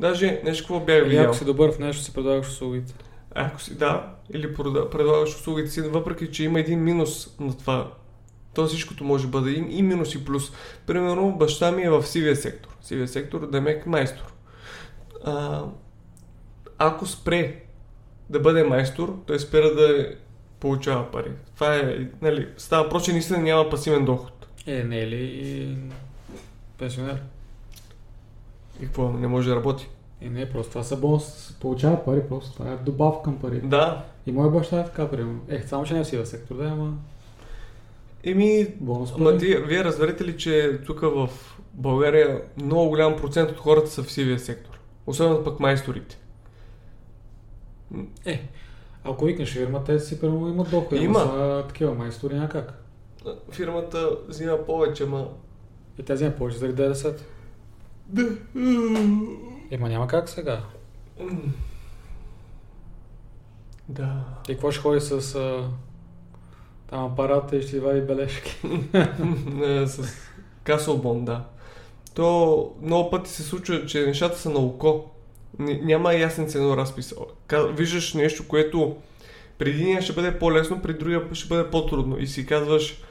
Даже 0.00 0.40
нещо 0.44 0.64
какво 0.64 0.80
бях 0.80 1.04
видял. 1.04 1.24
Ако 1.24 1.34
си 1.34 1.44
добър 1.44 1.72
в 1.72 1.78
нещо, 1.78 2.02
си 2.02 2.14
предлагаш 2.14 2.48
услугите. 2.48 2.94
Ако 3.34 3.60
си, 3.60 3.78
да, 3.78 4.14
или 4.34 4.54
предлагаш 4.54 5.34
услугите 5.34 5.70
си, 5.70 5.80
въпреки 5.80 6.32
че 6.32 6.44
има 6.44 6.60
един 6.60 6.82
минус 6.82 7.38
на 7.40 7.58
това. 7.58 7.90
То 8.54 8.66
всичкото 8.66 9.04
може 9.04 9.24
да 9.24 9.30
бъде 9.30 9.50
и, 9.50 9.82
минус 9.82 10.14
и 10.14 10.24
плюс. 10.24 10.52
Примерно 10.86 11.36
баща 11.36 11.72
ми 11.72 11.82
е 11.82 11.90
в 11.90 12.02
сивия 12.06 12.36
сектор. 12.36 12.76
Сивия 12.82 13.08
сектор 13.08 13.50
да 13.50 13.58
е 13.58 13.82
майстор. 13.86 14.32
А, 15.24 15.64
ако 16.78 17.06
спре 17.06 17.62
да 18.30 18.40
бъде 18.40 18.64
майстор, 18.64 19.18
той 19.26 19.38
спира 19.38 19.74
да 19.74 20.14
получава 20.60 21.10
пари. 21.10 21.30
Това 21.54 21.76
е, 21.76 22.08
нали, 22.22 22.48
става 22.56 22.88
проче, 22.88 23.12
наистина 23.12 23.38
няма 23.38 23.70
пасивен 23.70 24.04
доход. 24.04 24.46
Е, 24.66 24.84
не 24.84 25.00
е 25.00 25.06
ли 25.06 25.24
и 25.24 25.76
пенсионер? 26.78 27.22
И 28.82 28.84
какво, 28.84 29.12
не 29.12 29.26
може 29.26 29.48
да 29.48 29.56
работи? 29.56 29.88
И 30.24 30.28
не, 30.28 30.50
просто 30.50 30.70
това 30.70 30.82
са 30.84 30.96
бонус, 30.96 31.56
получава 31.60 32.04
пари, 32.04 32.22
просто 32.28 32.52
това 32.52 32.72
е 32.72 32.76
добавка 32.76 33.22
към 33.22 33.38
пари. 33.38 33.60
Да. 33.60 34.04
И 34.26 34.32
моя 34.32 34.50
баща 34.50 34.80
е 34.80 34.84
така, 34.84 35.10
примерно. 35.10 35.40
Ех, 35.48 35.68
само 35.68 35.84
че 35.84 35.94
не 35.94 36.00
е 36.00 36.04
в 36.04 36.06
сива 36.06 36.26
сектор, 36.26 36.54
да, 36.54 36.64
ама... 36.64 36.94
Еми, 38.24 38.66
бонус 38.80 39.12
ама 39.16 39.38
ти, 39.38 39.56
вие 39.56 39.84
разберете 39.84 40.24
ли, 40.24 40.38
че 40.38 40.80
тук 40.86 41.00
в 41.00 41.28
България 41.72 42.42
много 42.56 42.88
голям 42.88 43.16
процент 43.16 43.50
от 43.50 43.56
хората 43.56 43.90
са 43.90 44.02
в 44.02 44.12
сивия 44.12 44.38
сектор? 44.38 44.78
Особено 45.06 45.44
пък 45.44 45.60
майсторите. 45.60 46.18
Е, 48.24 48.48
ако 49.04 49.24
викнеш 49.24 49.52
фирма, 49.52 49.84
те 49.84 49.98
си 49.98 50.20
първо 50.20 50.48
имат 50.48 50.70
доход. 50.70 51.00
Има. 51.00 51.18
Са 51.18 51.64
такива 51.68 51.94
майстори 51.94 52.34
някак. 52.34 52.84
Фирмата 53.50 54.10
взима 54.28 54.58
повече, 54.66 55.04
ма... 55.04 55.28
И 55.98 56.02
те 56.02 56.14
взима 56.14 56.30
повече 56.30 56.58
заради 56.58 56.82
90. 56.82 57.18
Да. 58.08 58.36
Ема 59.72 59.88
няма 59.88 60.06
как 60.06 60.28
сега. 60.28 60.60
Да. 63.88 64.24
И 64.48 64.52
какво 64.52 64.70
ще 64.70 64.82
ходи 64.82 65.00
с 65.00 65.34
а, 65.34 65.68
там 66.90 67.04
апарата 67.04 67.56
и 67.56 67.62
ще 67.62 67.80
вади 67.80 68.00
бележки? 68.00 68.60
Не, 69.46 69.86
с 69.86 70.14
Каселбон, 70.64 71.24
да. 71.24 71.44
То 72.14 72.72
много 72.82 73.10
пъти 73.10 73.30
се 73.30 73.42
случва, 73.42 73.86
че 73.86 74.06
нещата 74.06 74.38
са 74.38 74.50
на 74.50 74.58
око. 74.58 75.10
Няма 75.58 76.14
ясен 76.14 76.48
цено 76.48 76.76
разпис. 76.76 77.14
Виждаш 77.52 78.14
нещо, 78.14 78.48
което 78.48 78.96
при 79.58 79.70
един 79.70 80.02
ще 80.02 80.12
бъде 80.12 80.38
по-лесно, 80.38 80.82
при 80.82 80.94
другия 80.94 81.22
ще 81.32 81.48
бъде 81.48 81.70
по-трудно. 81.70 82.18
И 82.18 82.26
си 82.26 82.46
казваш, 82.46 83.02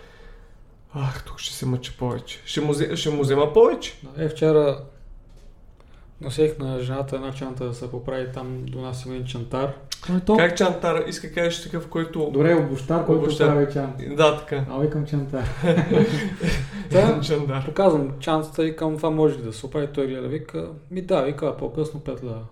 ах, 0.94 1.24
тук 1.26 1.40
ще 1.40 1.54
се 1.54 1.66
мъча 1.66 1.94
повече. 2.00 2.42
Ще 2.46 2.62
му, 2.62 2.74
ще 2.96 3.10
му 3.10 3.22
взема 3.22 3.54
повече. 3.54 3.94
Е, 4.18 4.30
вчера 4.30 4.84
Носех 6.22 6.60
на 6.60 6.80
жената 6.80 7.16
една 7.16 7.32
чанта 7.32 7.66
да 7.66 7.74
се 7.74 7.92
поправи 7.92 8.28
там 8.34 8.66
до 8.66 8.82
нас 8.82 9.06
има 9.06 9.16
един 9.16 9.28
чантар. 9.28 9.74
То... 10.26 10.38
Как 10.38 10.58
чантар? 10.58 11.04
Иска 11.08 11.28
да 11.28 11.34
кажеш 11.34 11.64
такъв, 11.64 11.88
който... 11.88 12.30
Добре, 12.34 12.56
обощар, 12.56 13.06
който 13.06 13.22
обощар. 13.22 13.48
прави 13.48 13.74
чанта. 13.74 14.16
Да, 14.16 14.38
така. 14.38 14.66
А 14.70 14.80
викам 14.80 15.06
чантар. 15.06 15.46
Та, 16.92 17.22
чантар. 17.22 17.66
Показвам 17.66 18.20
чантата 18.20 18.68
и 18.68 18.76
към 18.76 18.98
това 18.98 19.10
може 19.10 19.38
ли 19.38 19.42
да 19.42 19.54
се 19.54 19.66
оправи. 19.66 19.88
Той 19.88 20.08
гледа, 20.08 20.28
вика, 20.28 20.70
ми 20.92 21.02
да, 21.02 21.22
вика, 21.22 21.58
по-късно 21.58 22.00
пет 22.00 22.24
лева. 22.24 22.46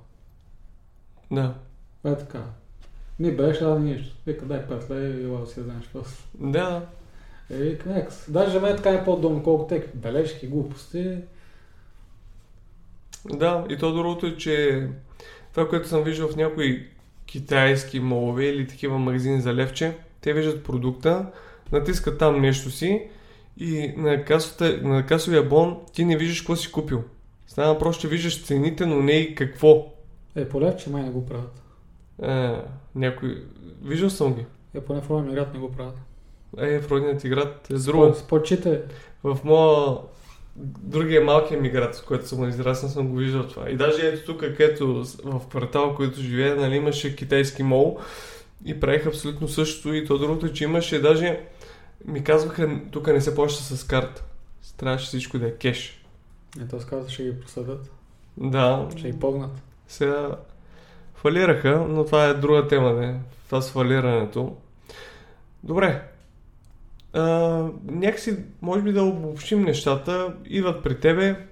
Да. 1.31 1.53
Е 2.05 2.15
така. 2.15 2.41
Не 3.19 3.31
беше 3.31 3.63
да 3.63 3.79
нищо. 3.79 4.15
Вика, 4.25 4.45
дай 4.45 4.67
пет 4.67 4.91
лева 4.91 5.07
и 5.07 5.23
ела 5.23 5.47
си 5.47 5.61
знаеш 5.61 5.89
после. 5.93 6.23
Да. 6.33 6.81
Е, 7.49 7.55
вика, 7.55 7.89
екс. 7.95 8.31
Даже 8.31 8.59
мен 8.59 8.75
така 8.75 8.89
е 8.89 9.05
по-удобно, 9.05 9.43
колко 9.43 9.67
те 9.67 9.87
бележки, 9.93 10.47
глупости. 10.47 11.17
Да, 13.25 13.65
и 13.69 13.77
то 13.77 13.93
другото 13.93 14.25
е, 14.25 14.37
че 14.37 14.87
това, 15.53 15.69
което 15.69 15.87
съм 15.87 16.03
виждал 16.03 16.27
в 16.27 16.35
някои 16.35 16.87
китайски 17.25 17.99
молове 17.99 18.45
или 18.45 18.67
такива 18.67 18.97
магазини 18.97 19.41
за 19.41 19.53
левче, 19.53 19.97
те 20.21 20.33
виждат 20.33 20.63
продукта, 20.63 21.25
натискат 21.71 22.19
там 22.19 22.41
нещо 22.41 22.71
си 22.71 23.07
и 23.57 23.93
на, 23.97 24.25
касата, 24.25 24.79
на 24.83 25.05
касовия 25.05 25.43
бон 25.43 25.77
ти 25.93 26.05
не 26.05 26.17
виждаш 26.17 26.41
какво 26.41 26.55
си 26.55 26.71
купил. 26.71 27.03
Става 27.47 27.79
просто, 27.79 28.01
че 28.01 28.07
виждаш 28.07 28.45
цените, 28.45 28.85
но 28.85 29.01
не 29.01 29.11
и 29.11 29.35
какво. 29.35 29.93
Е, 30.35 30.49
по 30.49 30.61
левче 30.61 30.89
май 30.89 31.03
не 31.03 31.09
го 31.09 31.25
правят. 31.25 31.61
Е, 32.23 32.61
някой... 32.95 33.43
Виждал 33.83 34.09
съм 34.09 34.33
ги. 34.33 34.45
Е, 34.73 34.81
поне 34.81 35.01
в 35.01 35.09
родния 35.09 35.35
град 35.35 35.53
не 35.53 35.59
го 35.59 35.71
правят. 35.71 35.97
Е, 36.57 36.79
в 36.79 36.91
родният 36.91 37.21
ти 37.21 37.29
град 37.29 37.67
е 37.69 37.73
друго. 37.73 38.13
Спочите. 38.13 38.81
В 39.23 39.39
моя 39.43 39.97
другия 40.63 41.21
малкия 41.21 41.61
ми 41.61 41.69
град, 41.69 41.95
с 41.95 42.01
който 42.01 42.27
съм 42.27 42.49
израснал, 42.49 42.91
съм 42.91 43.07
го 43.07 43.15
виждал 43.15 43.47
това. 43.47 43.69
И 43.69 43.75
даже 43.75 44.07
ето 44.07 44.25
тук, 44.25 44.39
където 44.39 45.05
в 45.23 45.47
квартал, 45.49 45.95
който 45.95 46.21
живее, 46.21 46.55
нали, 46.55 46.75
имаше 46.75 47.15
китайски 47.15 47.63
мол 47.63 47.99
и 48.65 48.79
правих 48.79 49.07
абсолютно 49.07 49.47
същото. 49.47 49.93
И 49.93 50.05
то 50.05 50.17
другото, 50.17 50.45
е, 50.45 50.53
че 50.53 50.63
имаше 50.63 51.01
даже 51.01 51.39
ми 52.05 52.23
казваха, 52.23 52.79
тук 52.91 53.07
не 53.07 53.21
се 53.21 53.35
плаща 53.35 53.63
с 53.63 53.83
карта. 53.83 54.23
Трябваше 54.77 55.05
всичко 55.05 55.39
да 55.39 55.47
е 55.47 55.51
кеш. 55.51 56.03
Ето 56.61 56.79
с 56.79 56.85
карта 56.85 57.11
ще 57.11 57.23
ги 57.23 57.39
посъдят. 57.39 57.91
Да. 58.37 58.87
Ще 58.97 59.11
ги 59.11 59.19
погнат. 59.19 59.51
Сега 59.87 60.35
фалираха, 61.15 61.85
но 61.89 62.05
това 62.05 62.25
е 62.25 62.33
друга 62.33 62.67
тема, 62.67 62.93
не? 62.93 63.19
Това 63.45 63.61
с 63.61 63.71
фалирането. 63.71 64.55
Добре, 65.63 66.01
а, 67.13 67.21
някакси, 67.83 68.37
може 68.61 68.81
би 68.81 68.91
да 68.91 69.03
обобщим 69.03 69.61
нещата, 69.61 70.35
идват 70.45 70.83
при 70.83 70.99
тебе, 70.99 71.47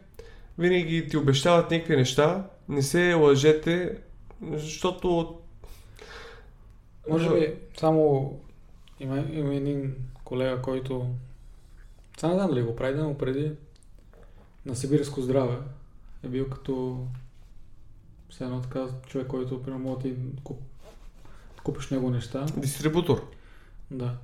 винаги 0.58 1.08
ти 1.08 1.18
обещават 1.18 1.72
някакви 1.72 1.96
неща, 1.96 2.48
не 2.70 2.82
се 2.82 3.14
лъжете, 3.14 3.98
защото... 4.52 5.40
Може 7.10 7.30
би 7.30 7.54
само 7.80 8.34
има, 9.00 9.24
има 9.32 9.56
един 9.56 9.96
колега, 10.24 10.62
който 10.62 11.10
сега 12.18 12.28
не 12.28 12.36
знам 12.36 12.50
дали 12.50 12.62
го 12.62 12.76
прави, 12.76 13.02
но 13.02 13.18
преди 13.18 13.52
на 14.66 14.76
Сибирско 14.76 15.22
здраве 15.22 15.58
е 16.24 16.28
бил 16.28 16.50
като 16.50 17.06
все 18.30 18.44
едно 18.44 18.62
така 18.62 18.86
човек, 19.08 19.28
който 19.28 19.64
примерно 19.64 20.00
ти 20.00 20.16
куп, 20.44 20.60
купиш 21.64 21.90
него 21.90 22.10
неща. 22.10 22.46
Дистрибутор. 22.58 23.32
Да. 23.92 24.18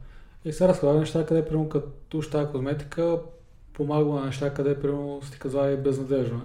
И 0.45 0.53
се 0.53 0.67
разхвърля 0.67 0.99
неща, 0.99 1.25
къде 1.25 1.45
примерно 1.45 1.69
като 1.69 2.21
тази 2.21 2.51
козметика 2.51 3.19
помага 3.73 4.05
на 4.05 4.25
неща, 4.25 4.53
къде 4.53 4.79
примерно 4.79 5.19
сте 5.23 5.39
казали 5.39 5.77
безнадежно. 5.77 6.41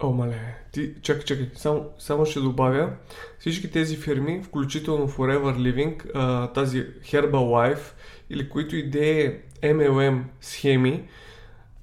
О, 0.00 0.12
мале. 0.12 0.56
Ти, 0.72 0.94
чакай, 1.02 1.24
чакай. 1.24 1.50
Само, 1.54 1.86
само 1.98 2.26
ще 2.26 2.40
добавя. 2.40 2.90
Всички 3.38 3.70
тези 3.70 3.96
фирми, 3.96 4.42
включително 4.42 5.08
Forever 5.08 5.56
Living, 5.56 6.10
а, 6.14 6.46
тази 6.52 6.86
Herbalife 6.86 7.92
или 8.30 8.48
които 8.48 8.76
идеи 8.76 9.36
MLM 9.62 10.22
схеми, 10.40 11.08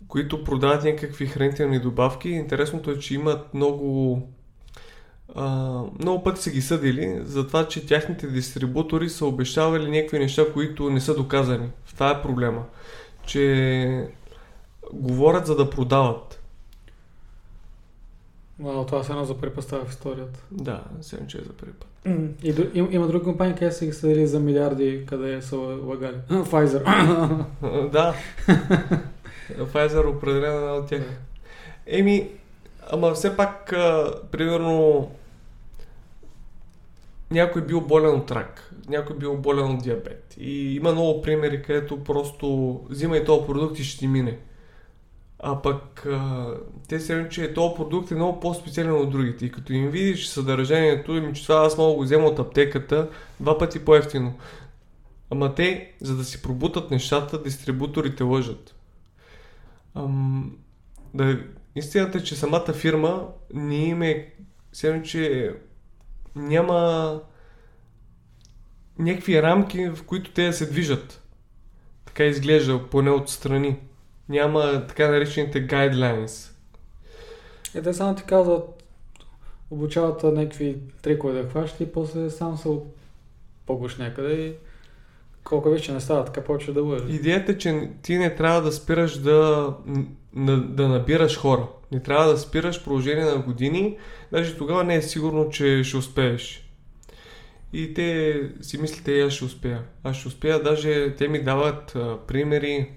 които 0.07 0.43
продават 0.43 0.83
някакви 0.83 1.25
хранителни 1.25 1.79
добавки. 1.79 2.29
Интересното 2.29 2.91
е, 2.91 2.99
че 2.99 3.13
имат 3.13 3.53
много 3.53 4.21
а, 5.35 5.81
много 5.99 6.23
пъти 6.23 6.41
са 6.41 6.49
ги 6.49 6.61
съдили 6.61 7.21
за 7.23 7.47
това, 7.47 7.67
че 7.67 7.85
тяхните 7.85 8.27
дистрибутори 8.27 9.09
са 9.09 9.25
обещавали 9.25 9.91
някакви 9.91 10.19
неща, 10.19 10.45
които 10.53 10.89
не 10.89 11.01
са 11.01 11.15
доказани. 11.15 11.69
Това 11.93 12.09
е 12.09 12.21
проблема. 12.21 12.63
Че 13.25 14.07
говорят 14.93 15.45
за 15.45 15.55
да 15.55 15.69
продават. 15.69 16.41
Но 18.59 18.85
това 18.85 18.99
е 18.99 19.01
едно 19.09 19.25
за 19.25 19.37
първи 19.37 19.61
в 19.61 19.89
историята. 19.89 20.39
Да, 20.51 20.83
сега 21.01 21.27
че 21.27 21.37
е 21.37 21.41
за 21.41 21.53
първи 21.53 21.73
път. 21.73 21.87
И, 22.43 22.55
има, 22.73 22.87
има 22.91 23.07
други 23.07 23.23
компании, 23.23 23.55
къде 23.55 23.71
са 23.71 23.85
ги 23.85 23.93
съдили 23.93 24.27
за 24.27 24.39
милиарди, 24.39 25.03
къде 25.07 25.41
са 25.41 25.57
лагали. 25.57 26.15
Pfizer. 26.29 26.83
да. 27.91 28.15
Pfizer 29.57 30.17
определено 30.17 30.57
една 30.57 30.73
от 30.73 30.87
тях. 30.87 31.01
Еми, 31.87 32.29
ама 32.91 33.13
все 33.13 33.37
пак, 33.37 33.73
а, 33.73 34.13
примерно, 34.31 35.11
някой 37.31 37.65
бил 37.65 37.81
болен 37.81 38.15
от 38.15 38.31
рак, 38.31 38.73
някой 38.87 39.17
бил 39.17 39.37
болен 39.37 39.65
от 39.65 39.83
диабет. 39.83 40.35
И 40.37 40.75
има 40.75 40.91
много 40.91 41.21
примери, 41.21 41.61
където 41.61 42.03
просто 42.03 42.79
взимай 42.89 43.25
този 43.25 43.45
продукт 43.45 43.79
и 43.79 43.83
ще 43.83 43.99
ти 43.99 44.07
мине. 44.07 44.37
А 45.39 45.61
пък 45.61 46.07
те 46.89 46.99
се 46.99 47.27
че 47.29 47.53
този 47.53 47.75
продукт 47.75 48.11
е 48.11 48.15
много 48.15 48.39
по-специален 48.39 48.93
от 48.93 49.11
другите. 49.11 49.45
И 49.45 49.51
като 49.51 49.73
им 49.73 49.89
видиш 49.89 50.27
съдържанието, 50.27 51.11
им 51.11 51.33
че 51.33 51.43
това 51.43 51.55
аз 51.55 51.77
мога 51.77 51.95
го 51.95 52.01
взема 52.01 52.25
от 52.25 52.39
аптеката 52.39 53.09
два 53.39 53.57
пъти 53.57 53.85
по-ефтино. 53.85 54.33
Ама 55.29 55.55
те, 55.55 55.91
за 56.01 56.15
да 56.15 56.23
си 56.23 56.41
пробутат 56.41 56.91
нещата, 56.91 57.43
дистрибуторите 57.43 58.23
лъжат. 58.23 58.75
Ам, 59.95 60.57
да, 61.13 61.39
истината 61.75 62.17
е, 62.17 62.23
че 62.23 62.35
самата 62.35 62.73
фирма 62.73 63.27
не 63.53 63.75
им 63.75 64.01
е, 64.01 64.33
че 65.03 65.53
няма 66.35 67.19
някакви 68.99 69.41
рамки, 69.41 69.89
в 69.89 70.03
които 70.03 70.31
те 70.31 70.53
се 70.53 70.65
движат. 70.65 71.21
Така 72.05 72.23
изглежда, 72.23 72.89
поне 72.91 73.11
отстрани. 73.11 73.79
Няма 74.29 74.87
така 74.87 75.07
наречените 75.07 75.67
guidelines. 75.67 76.51
Е, 77.75 77.81
те 77.81 77.93
само 77.93 78.15
ти 78.15 78.23
казват, 78.23 78.83
обучават 79.71 80.23
някакви 80.23 80.77
трикове 81.01 81.41
да 81.41 81.49
хващат 81.49 81.81
и 81.81 81.91
после 81.91 82.29
сам 82.29 82.57
се 82.57 82.69
погуш 83.65 83.97
някъде 83.97 84.33
и 84.33 84.53
колко 85.43 85.69
вече 85.69 85.93
не 85.93 85.99
става, 85.99 86.25
така 86.25 86.43
повече 86.43 86.73
да 86.73 86.83
бъде. 86.83 87.13
Идеята 87.13 87.51
е, 87.51 87.57
че 87.57 87.89
ти 88.01 88.17
не 88.17 88.35
трябва 88.35 88.61
да 88.61 88.71
спираш 88.71 89.17
да, 89.17 89.73
да, 90.35 90.57
да 90.57 90.87
набираш 90.87 91.37
хора. 91.37 91.67
Не 91.91 91.99
трябва 91.99 92.31
да 92.31 92.37
спираш 92.37 92.83
продължение 92.83 93.25
на 93.25 93.37
години, 93.37 93.97
даже 94.31 94.57
тогава 94.57 94.83
не 94.83 94.95
е 94.95 95.01
сигурно, 95.01 95.49
че 95.49 95.83
ще 95.83 95.97
успееш. 95.97 96.71
И 97.73 97.93
те 97.93 98.41
си 98.61 98.77
мислите, 98.77 99.21
аз 99.21 99.33
ще 99.33 99.45
успея. 99.45 99.83
Аз 100.03 100.17
ще 100.17 100.27
успея, 100.27 100.63
даже 100.63 101.15
те 101.15 101.27
ми 101.27 101.43
дават 101.43 101.95
а, 101.95 102.17
примери. 102.27 102.91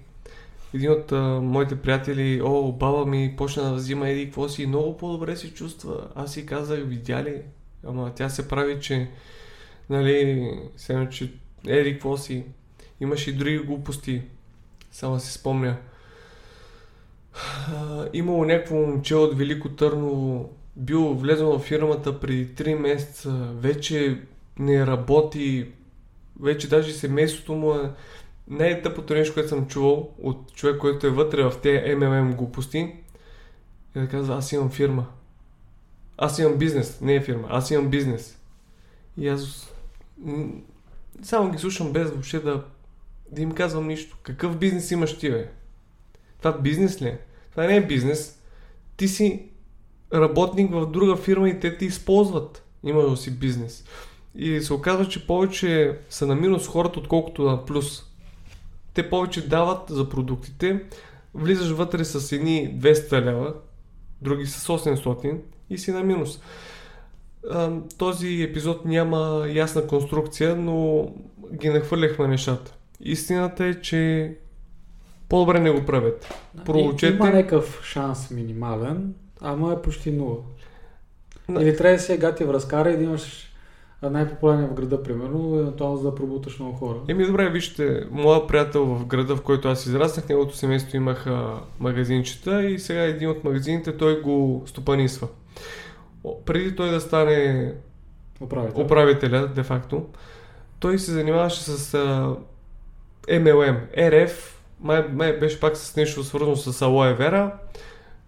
Един 0.73 0.91
от 0.91 1.11
а, 1.11 1.21
моите 1.41 1.75
приятели, 1.75 2.41
о, 2.43 2.71
баба 2.71 3.05
ми 3.05 3.33
почна 3.37 3.63
да 3.63 3.73
взима 3.73 4.09
еди, 4.09 4.25
какво 4.25 4.49
си, 4.49 4.67
много 4.67 4.97
по-добре 4.97 5.35
се 5.35 5.53
чувства. 5.53 6.07
Аз 6.15 6.33
си 6.33 6.45
казах, 6.45 6.79
видя 6.85 7.23
ли? 7.23 7.41
Ама 7.87 8.11
тя 8.15 8.29
се 8.29 8.47
прави, 8.47 8.81
че, 8.81 9.07
нали, 9.89 10.51
сега, 10.77 11.09
че 11.09 11.31
еди, 11.67 11.93
какво 11.93 12.17
си. 12.17 12.43
Имаше 13.01 13.29
и 13.29 13.33
други 13.33 13.57
глупости. 13.57 14.21
Само 14.91 15.19
си 15.19 15.33
спомня. 15.33 15.77
Имало 18.13 18.45
някакво 18.45 18.75
момче 18.75 19.15
от 19.15 19.37
Велико 19.37 19.69
Търново, 19.69 20.49
бил 20.75 21.13
влезъл 21.13 21.59
в 21.59 21.63
фирмата 21.63 22.19
преди 22.19 22.47
3 22.47 22.75
месеца, 22.75 23.31
вече 23.53 24.21
не 24.59 24.87
работи, 24.87 25.71
вече 26.41 26.69
даже 26.69 26.93
семейството 26.93 27.53
му 27.53 27.73
е 27.73 27.91
най-тъпото 28.47 29.13
нещо, 29.13 29.33
което 29.33 29.49
съм 29.49 29.67
чувал 29.67 30.09
от 30.21 30.53
човек, 30.53 30.77
който 30.77 31.07
е 31.07 31.09
вътре 31.09 31.43
в 31.43 31.53
тези 31.63 31.77
MLM 31.77 32.35
глупости, 32.35 32.95
е 33.95 33.99
да 33.99 34.07
казва, 34.07 34.35
аз 34.35 34.51
имам 34.51 34.69
фирма. 34.69 35.05
Аз 36.17 36.39
имам 36.39 36.57
бизнес, 36.57 37.01
не 37.01 37.15
е 37.15 37.21
фирма, 37.21 37.47
аз 37.49 37.71
имам 37.71 37.89
бизнес. 37.89 38.39
И 39.17 39.27
аз 39.27 39.73
само 41.21 41.51
ги 41.51 41.57
слушам 41.57 41.93
без 41.93 42.09
въобще 42.09 42.39
да, 42.39 42.63
да 43.31 43.41
им 43.41 43.51
казвам 43.51 43.87
нищо. 43.87 44.17
Какъв 44.23 44.57
бизнес 44.57 44.91
имаш 44.91 45.17
ти, 45.17 45.29
бе? 45.29 45.51
Това 46.45 46.57
бизнес 46.57 47.01
ли 47.01 47.07
е? 47.07 47.19
Това 47.51 47.63
не 47.63 47.75
е 47.75 47.85
бизнес. 47.85 48.39
Ти 48.97 49.07
си 49.07 49.45
работник 50.13 50.71
в 50.71 50.91
друга 50.91 51.15
фирма 51.15 51.49
и 51.49 51.59
те 51.59 51.77
ти 51.77 51.85
използват. 51.85 52.65
Имаш 52.83 53.19
си 53.19 53.31
бизнес. 53.31 53.85
И 54.35 54.61
се 54.61 54.73
оказва, 54.73 55.07
че 55.07 55.27
повече 55.27 55.97
са 56.09 56.27
на 56.27 56.35
минус 56.35 56.67
хората, 56.67 56.99
отколкото 56.99 57.43
на 57.43 57.65
плюс. 57.65 58.03
Те 58.93 59.09
повече 59.09 59.47
дават 59.47 59.79
за 59.89 60.09
продуктите, 60.09 60.83
влизаш 61.33 61.69
вътре 61.69 62.05
с 62.05 62.31
едни 62.31 62.79
200 62.79 63.25
лева, 63.25 63.53
други 64.21 64.45
с 64.45 64.67
800 64.67 65.37
и 65.69 65.77
си 65.77 65.91
на 65.91 66.03
минус. 66.03 66.39
Този 67.97 68.41
епизод 68.41 68.85
няма 68.85 69.47
ясна 69.49 69.87
конструкция, 69.87 70.55
но 70.55 71.07
ги 71.53 71.69
нахвърляхме 71.69 72.27
нещата. 72.27 72.73
Истината 73.01 73.65
е, 73.65 73.81
че 73.81 74.33
по-добре 75.29 75.59
не 75.59 75.71
го 75.71 75.85
правят. 75.85 76.33
Проучете. 76.65 77.13
Има 77.13 77.25
някакъв 77.25 77.81
шанс 77.83 78.31
минимален, 78.31 79.13
ама 79.41 79.73
е 79.73 79.81
почти 79.81 80.11
нула. 80.11 80.37
Или 81.49 81.77
трябва 81.77 81.95
да 81.95 82.01
се 82.01 82.17
гати 82.17 82.43
в 82.43 82.53
разкара 82.53 82.91
и 82.91 82.97
да 82.97 83.03
имаш 83.03 83.51
най-популярният 84.01 84.71
в 84.71 84.73
града, 84.73 85.03
примерно, 85.03 85.59
евентуално 85.59 85.97
за 85.97 86.11
да 86.11 86.15
пробуташ 86.15 86.59
много 86.59 86.77
хора. 86.77 86.97
Еми 87.07 87.25
добре, 87.25 87.49
вижте, 87.49 88.07
моя 88.11 88.47
приятел 88.47 88.85
в 88.85 89.05
града, 89.05 89.35
в 89.35 89.41
който 89.41 89.67
аз 89.67 89.85
израснах, 89.85 90.29
неговото 90.29 90.55
семейство 90.55 90.97
имаха 90.97 91.59
магазинчета 91.79 92.65
и 92.65 92.79
сега 92.79 93.01
един 93.01 93.29
от 93.29 93.43
магазините 93.43 93.97
той 93.97 94.21
го 94.21 94.63
стопанисва. 94.65 95.27
Преди 96.45 96.75
той 96.75 96.89
да 96.89 97.01
стане 97.01 97.73
Управител. 98.41 98.83
управителя, 98.83 99.47
де-факто, 99.47 100.05
той 100.79 100.99
се 100.99 101.11
занимаваше 101.11 101.59
с 101.59 101.93
а, 101.93 102.35
MLM, 103.27 103.77
RF, 103.97 104.54
май, 104.79 105.05
май 105.13 105.39
беше 105.39 105.59
пак 105.59 105.77
с 105.77 105.95
нещо 105.95 106.23
свързано 106.23 106.55
с 106.55 106.73
Алоe 106.73 107.17
Vera, 107.19 107.51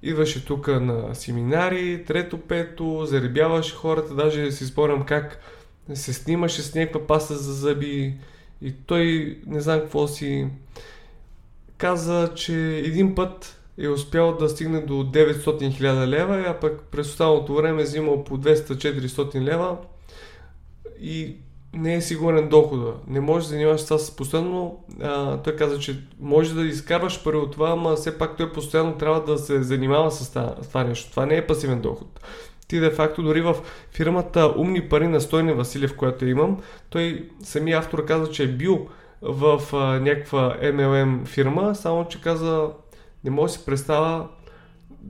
идваше 0.04 0.46
тук 0.46 0.68
на 0.68 1.16
семинари, 1.16 2.04
трето, 2.08 2.38
пето, 2.38 3.06
заребяваше 3.06 3.76
хората, 3.76 4.14
даже 4.14 4.52
си 4.52 4.66
спомням 4.66 5.06
как 5.06 5.40
се 5.94 6.14
снимаше 6.14 6.62
с 6.62 6.76
някаква 6.76 7.08
паста 7.08 7.36
за 7.36 7.54
зъби 7.54 8.14
и 8.62 8.74
той 8.86 9.38
не 9.46 9.62
знам 9.62 9.80
какво 9.80 10.08
си 10.08 10.48
каза, 11.78 12.32
че 12.36 12.78
един 12.78 13.16
път 13.16 13.60
е 13.78 13.88
успял 13.88 14.38
да 14.38 14.50
стигне 14.50 14.82
до 14.82 14.94
900 14.94 15.36
000 15.36 16.08
лева, 16.08 16.46
а 16.48 16.60
пък 16.60 16.82
през 16.92 17.10
останалото 17.10 17.56
време 17.56 17.82
е 17.82 17.86
взимал 17.86 18.24
по 18.24 18.38
200-400 18.38 19.42
лева. 19.42 19.78
И 21.02 21.36
не 21.74 21.96
е 21.96 22.02
сигурен 22.02 22.50
дохода. 22.50 22.94
Не 23.08 23.20
можеш 23.20 23.48
да 23.48 23.50
занимаваш 23.50 23.84
това 23.84 23.98
с 23.98 24.16
постоянно. 24.16 24.84
А, 25.02 25.38
той 25.38 25.56
каза, 25.56 25.80
че 25.80 26.04
може 26.20 26.54
да 26.54 26.66
изкарваш 26.66 27.24
пари 27.24 27.38
от 27.38 27.52
това, 27.52 27.76
но 27.76 27.96
все 27.96 28.18
пак 28.18 28.38
той 28.38 28.54
постоянно 28.54 28.98
трябва 28.98 29.24
да 29.24 29.38
се 29.38 29.64
занимава 29.64 30.12
с 30.12 30.30
това, 30.30 30.56
с 30.62 30.68
това 30.68 30.84
нещо. 30.84 31.12
Това 31.12 31.26
не 31.26 31.36
е 31.38 31.48
пасивен 31.48 31.82
доход 31.82 32.20
ти 32.68 32.80
де 32.80 32.92
факто 32.92 33.24
дори 33.24 33.42
в 33.42 33.56
фирмата 33.92 34.54
Умни 34.58 34.90
пари 34.90 35.08
на 35.08 35.22
Стойне 35.22 35.54
Василев, 35.54 35.96
която 35.96 36.26
имам, 36.26 36.58
той 36.90 37.30
самия 37.44 37.80
автор 37.80 38.06
каза, 38.06 38.32
че 38.32 38.44
е 38.44 38.48
бил 38.48 38.88
в 39.22 39.62
а, 39.74 40.00
някаква 40.00 40.58
MLM 40.64 41.26
фирма, 41.26 41.76
само 41.76 42.08
че 42.08 42.22
каза, 42.22 42.70
не 43.24 43.30
може 43.30 43.54
да 43.54 43.60
си 43.60 43.66
представя 43.66 44.28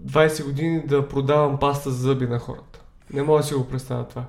20 0.05 0.43
години 0.43 0.83
да 0.85 1.07
продавам 1.07 1.59
паста 1.59 1.91
за 1.91 1.97
зъби 1.97 2.27
на 2.27 2.39
хората. 2.39 2.81
Не 3.13 3.23
мога 3.23 3.39
да 3.39 3.43
си 3.43 3.53
го 3.53 3.67
представя 3.67 4.03
това. 4.03 4.23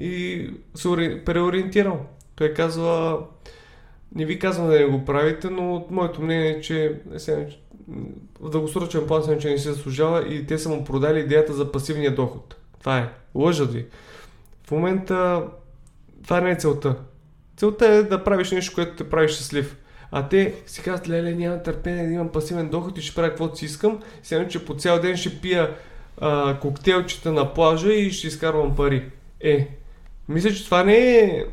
И 0.00 0.46
се 0.74 1.22
преориентирал. 1.24 2.06
Той 2.36 2.54
казва, 2.54 3.18
не 4.14 4.24
ви 4.24 4.38
казвам 4.38 4.68
да 4.68 4.78
не 4.78 4.86
го 4.86 5.04
правите, 5.04 5.50
но 5.50 5.86
моето 5.90 6.22
мнение 6.22 6.50
е, 6.50 6.60
че 6.60 7.00
в 8.40 8.50
дългосрочен 8.50 9.06
план 9.06 9.38
че 9.38 9.50
не 9.50 9.58
се 9.58 9.72
заслужава 9.72 10.34
и 10.34 10.46
те 10.46 10.58
са 10.58 10.68
му 10.68 10.84
продали 10.84 11.20
идеята 11.20 11.52
за 11.52 11.72
пасивния 11.72 12.14
доход. 12.14 12.56
Това 12.80 12.98
е. 12.98 13.08
Лъжат 13.34 13.72
ви. 13.72 13.86
В 14.66 14.70
момента 14.70 15.44
това 16.24 16.40
не 16.40 16.50
е 16.50 16.56
целта. 16.56 16.96
Целта 17.56 17.86
е 17.86 18.02
да 18.02 18.24
правиш 18.24 18.50
нещо, 18.50 18.74
което 18.74 18.96
те 18.96 19.10
прави 19.10 19.28
щастлив. 19.28 19.76
А 20.12 20.28
те 20.28 20.54
си 20.66 20.82
казват, 20.82 21.08
леле, 21.08 21.34
няма 21.34 21.62
търпение 21.62 22.06
да 22.06 22.12
имам 22.12 22.28
пасивен 22.28 22.68
доход 22.68 22.98
и 22.98 23.02
ще 23.02 23.14
правя 23.14 23.28
каквото 23.28 23.56
си 23.56 23.64
искам. 23.64 24.00
Сега, 24.22 24.48
че 24.48 24.64
по 24.64 24.74
цял 24.74 25.00
ден 25.00 25.16
ще 25.16 25.40
пия 25.40 25.76
а, 26.20 26.58
коктейлчета 26.60 27.32
на 27.32 27.54
плажа 27.54 27.92
и 27.92 28.10
ще 28.10 28.26
изкарвам 28.26 28.76
пари. 28.76 29.10
Е, 29.40 29.68
мисля, 30.30 30.50
че 30.50 30.64
това 30.64 30.84
не 30.84 31.18
е 31.18 31.44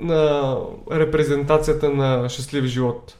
на 0.00 0.56
репрезентацията 0.92 1.90
на 1.90 2.28
щастлив 2.28 2.64
живот. 2.64 3.16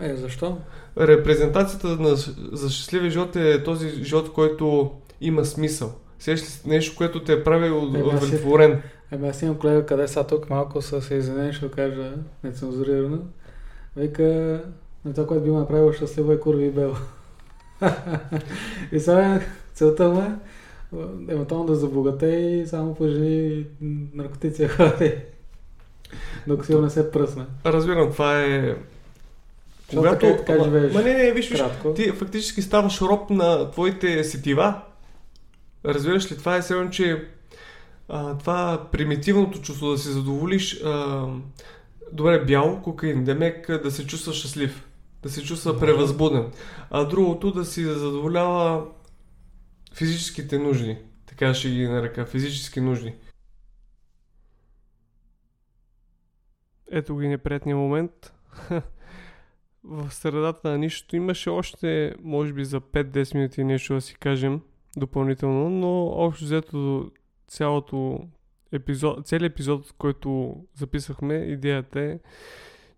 Е, 0.00 0.16
защо? 0.16 0.58
Репрезентацията 0.98 1.86
на, 1.88 2.16
за 2.52 2.70
щастливия 2.70 3.10
живот 3.10 3.36
е 3.36 3.64
този 3.64 4.04
живот, 4.04 4.32
който 4.32 4.92
има 5.20 5.44
смисъл. 5.44 5.94
Сещаш 6.18 6.48
се 6.48 6.68
нещо, 6.68 6.96
което 6.96 7.24
те 7.24 7.32
е 7.32 7.44
прави 7.44 7.70
удовлетворен. 7.70 8.82
Ами 9.12 9.28
аз 9.28 9.42
имам 9.42 9.58
колега, 9.58 9.86
къде 9.86 10.08
са 10.08 10.26
тук, 10.26 10.50
малко 10.50 10.82
са 10.82 11.02
се 11.02 11.14
извинени, 11.14 11.52
ще 11.52 11.70
кажа 11.70 12.12
нецензурирано. 12.44 13.18
Вика, 13.96 14.22
на 15.04 15.14
това, 15.14 15.26
което 15.26 15.44
би 15.44 15.50
ме 15.50 15.58
направило 15.58 15.92
щастливо 15.92 16.32
е 16.32 16.40
курви 16.40 16.64
и 16.66 16.70
бел. 16.70 16.96
и 18.92 19.00
сега 19.00 19.40
целта 19.74 20.08
му 20.08 20.20
е 20.20 20.30
евентуално 21.28 21.66
да 21.66 21.74
забогате 21.74 22.26
и 22.26 22.66
само 22.66 22.94
по 22.94 23.08
жени 23.08 23.66
наркотици 24.14 24.68
ходи. 24.68 25.14
Докато 26.46 26.66
сигурно 26.66 26.84
не 26.84 26.90
се 26.90 27.10
пръсне. 27.10 27.44
Разбирам, 27.66 28.12
това 28.12 28.42
е 28.42 28.76
Когато... 29.90 30.26
Така, 30.26 30.44
така 30.44 30.64
живееш. 30.64 30.92
Ма 30.92 31.02
не, 31.02 31.14
не, 31.14 31.32
виж, 31.32 31.50
виж, 31.50 31.62
ти 31.96 32.10
фактически 32.10 32.62
ставаш 32.62 33.02
роб 33.02 33.30
на 33.30 33.70
твоите 33.70 34.24
сетива. 34.24 34.80
Разбираш 35.84 36.32
ли, 36.32 36.36
това 36.36 36.56
е 36.56 36.62
сигурно, 36.62 36.90
че 36.90 37.28
а, 38.08 38.38
това 38.38 38.86
примитивното 38.92 39.60
чувство 39.60 39.90
да 39.90 39.98
се 39.98 40.10
задоволиш 40.10 40.82
а, 40.84 41.26
добре, 42.12 42.44
бял, 42.44 42.80
кокаин, 42.82 43.24
демек 43.24 43.82
да 43.82 43.90
се 43.90 44.06
чувства 44.06 44.32
щастлив, 44.32 44.84
да 45.22 45.30
се 45.30 45.42
чувства 45.42 45.78
превъзбуден, 45.78 46.46
а 46.90 47.04
другото 47.04 47.50
да 47.50 47.64
си 47.64 47.84
задоволява 47.84 48.84
физическите 49.96 50.58
нужди, 50.58 50.98
така 51.26 51.54
ще 51.54 51.70
ги 51.70 51.88
нарека, 51.88 52.26
физически 52.26 52.80
нужди. 52.80 53.14
Ето 56.90 57.16
ги 57.16 57.28
неприятния 57.28 57.76
момент. 57.76 58.32
в 59.84 60.10
средата 60.10 60.68
на 60.68 60.78
нищото 60.78 61.16
имаше 61.16 61.50
още, 61.50 62.14
може 62.22 62.52
би 62.52 62.64
за 62.64 62.80
5-10 62.80 63.34
минути 63.34 63.64
нещо 63.64 63.94
да 63.94 64.00
си 64.00 64.14
кажем 64.14 64.60
допълнително, 64.96 65.70
но 65.70 66.06
общо 66.06 66.44
взето 66.44 67.10
цялото 67.48 68.28
епизод, 68.72 69.26
целият 69.26 69.52
епизод, 69.52 69.92
който 69.98 70.56
записахме, 70.74 71.34
идеята 71.34 72.00
е, 72.00 72.18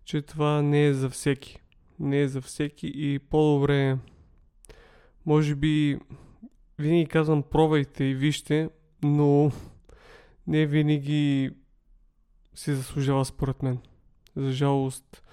че 0.05 0.21
това 0.21 0.61
не 0.61 0.85
е 0.85 0.93
за 0.93 1.09
всеки. 1.09 1.59
Не 1.99 2.21
е 2.21 2.27
за 2.27 2.41
всеки 2.41 2.91
и 2.95 3.19
по-добре 3.19 3.97
може 5.25 5.55
би 5.55 5.99
винаги 6.79 7.05
казвам 7.05 7.43
пробвайте 7.43 8.03
и 8.03 8.15
вижте, 8.15 8.69
но 9.03 9.51
не 10.47 10.65
винаги 10.65 11.51
си 12.55 12.73
заслужава 12.73 13.25
според 13.25 13.63
мен. 13.63 13.79
За 14.35 14.51
жалост, 14.51 15.23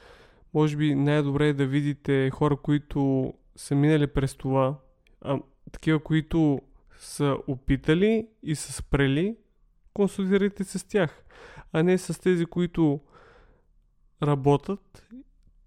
може 0.54 0.76
би 0.76 0.94
най-добре 0.94 1.48
е 1.48 1.52
да 1.52 1.66
видите 1.66 2.30
хора, 2.30 2.56
които 2.56 3.32
са 3.56 3.74
минали 3.74 4.06
през 4.06 4.34
това, 4.34 4.78
а 5.20 5.40
такива, 5.72 6.00
които 6.00 6.60
са 6.98 7.36
опитали 7.46 8.28
и 8.42 8.54
са 8.54 8.72
спрели, 8.72 9.36
консултирайте 9.94 10.64
се 10.64 10.78
с 10.78 10.84
тях, 10.84 11.24
а 11.72 11.82
не 11.82 11.98
с 11.98 12.20
тези, 12.20 12.46
които 12.46 13.00
работят 14.22 15.08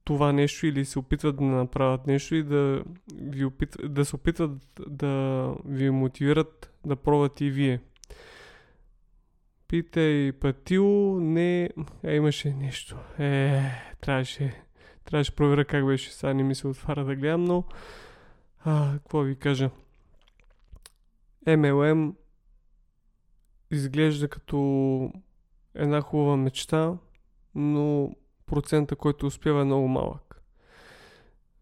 това 0.09 0.31
нещо 0.33 0.67
или 0.67 0.85
се 0.85 0.99
опитват 0.99 1.35
да 1.35 1.43
направят 1.43 2.07
нещо 2.07 2.35
и 2.35 2.43
да, 2.43 2.83
ви 3.13 3.45
опит... 3.45 3.75
да 3.83 4.05
се 4.05 4.15
опитват 4.15 4.51
да 4.87 5.55
ви 5.65 5.89
мотивират 5.89 6.73
да 6.85 6.95
пробвате 6.95 7.45
и 7.45 7.51
вие. 7.51 7.79
Питай 9.67 10.31
пътил, 10.31 11.19
не... 11.19 11.69
А, 12.03 12.11
имаше 12.11 12.53
нещо. 12.53 12.97
Е, 13.19 13.61
трябваше... 14.01 14.63
Трябваше 15.05 15.35
проверя 15.35 15.65
как 15.65 15.85
беше. 15.85 16.13
Сега 16.13 16.33
не 16.33 16.43
ми 16.43 16.55
се 16.55 16.67
отваря 16.67 17.05
да 17.05 17.15
гледам, 17.15 17.43
но... 17.43 17.63
А, 18.59 18.93
какво 18.93 19.19
ви 19.19 19.35
кажа? 19.35 19.69
MLM 21.47 22.13
изглежда 23.71 24.27
като 24.27 25.11
една 25.75 26.01
хубава 26.01 26.37
мечта, 26.37 26.97
но 27.55 28.15
процента, 28.49 28.95
който 28.95 29.25
успява 29.25 29.61
е 29.61 29.65
много 29.65 29.87
малък. 29.87 30.41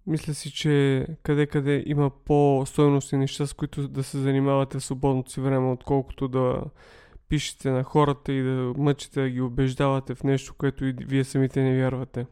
Мисля 0.07 0.33
си, 0.33 0.51
че 0.51 1.05
къде-къде 1.23 1.83
има 1.85 2.09
по-стойностни 2.09 3.17
неща, 3.17 3.47
с 3.47 3.53
които 3.53 3.87
да 3.87 4.03
се 4.03 4.17
занимавате 4.17 4.79
в 4.79 4.83
свободното 4.83 5.31
си 5.31 5.41
време, 5.41 5.71
отколкото 5.71 6.27
да 6.27 6.61
пишете 7.29 7.71
на 7.71 7.83
хората 7.83 8.31
и 8.31 8.43
да 8.43 8.73
мъчите 8.77 9.21
да 9.21 9.29
ги 9.29 9.41
убеждавате 9.41 10.15
в 10.15 10.23
нещо, 10.23 10.53
което 10.57 10.85
и 10.85 10.95
вие 10.99 11.23
самите 11.23 11.61
не 11.61 11.77
вярвате. 11.77 12.25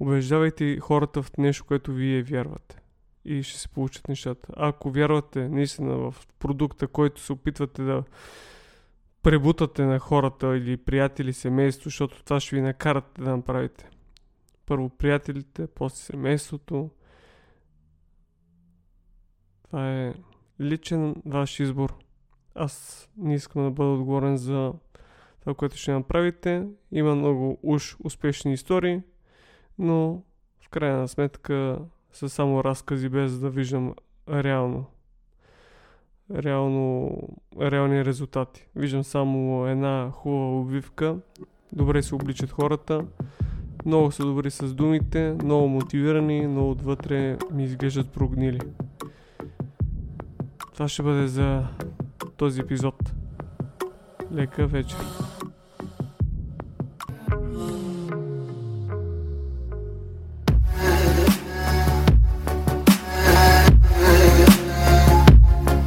Убеждавайте 0.00 0.78
хората 0.80 1.22
в 1.22 1.36
нещо, 1.38 1.64
което 1.64 1.92
вие 1.92 2.22
вярвате 2.22 2.80
и 3.24 3.42
ще 3.42 3.58
се 3.60 3.68
получат 3.68 4.08
нещата. 4.08 4.52
Ако 4.56 4.90
вярвате 4.90 5.48
наистина 5.48 5.96
в 5.96 6.14
продукта, 6.38 6.86
който 6.88 7.20
се 7.20 7.32
опитвате 7.32 7.82
да 7.82 8.02
пребутате 9.22 9.84
на 9.84 9.98
хората 9.98 10.56
или 10.56 10.76
приятели, 10.76 11.32
семейство, 11.32 11.84
защото 11.84 12.24
това 12.24 12.40
ще 12.40 12.56
ви 12.56 12.62
накарате 12.62 13.22
да 13.22 13.36
направите. 13.36 13.90
Първо 14.66 14.88
приятелите, 14.88 15.66
после 15.66 15.96
семейството. 15.96 16.90
Това 19.62 19.92
е 19.92 20.14
личен 20.60 21.14
ваш 21.26 21.60
избор. 21.60 21.94
Аз 22.54 23.08
не 23.16 23.34
искам 23.34 23.64
да 23.64 23.70
бъда 23.70 23.90
отговорен 23.90 24.36
за 24.36 24.72
това, 25.40 25.54
което 25.54 25.76
ще 25.76 25.92
направите. 25.92 26.66
Има 26.92 27.14
много 27.14 27.58
уж 27.62 27.96
успешни 28.04 28.52
истории, 28.52 29.00
но 29.78 30.22
в 30.60 30.68
крайна 30.68 31.08
сметка 31.08 31.78
са 32.12 32.28
само 32.28 32.64
разкази 32.64 33.08
без 33.08 33.38
да 33.38 33.50
виждам 33.50 33.94
реално 34.28 34.86
реално, 36.34 37.18
реални 37.60 38.04
резултати. 38.04 38.66
Виждам 38.76 39.04
само 39.04 39.66
една 39.66 40.10
хубава 40.12 40.60
обвивка, 40.60 41.16
добре 41.72 42.02
се 42.02 42.14
обличат 42.14 42.50
хората, 42.50 43.04
много 43.86 44.10
са 44.10 44.24
добри 44.24 44.50
с 44.50 44.74
думите, 44.74 45.36
много 45.44 45.68
мотивирани, 45.68 46.46
но 46.46 46.70
отвътре 46.70 47.36
ми 47.52 47.64
изглеждат 47.64 48.12
прогнили. 48.12 48.60
Това 50.72 50.88
ще 50.88 51.02
бъде 51.02 51.26
за 51.26 51.64
този 52.36 52.60
епизод. 52.60 53.12
Лека 54.32 54.66
вечер. 54.66 54.98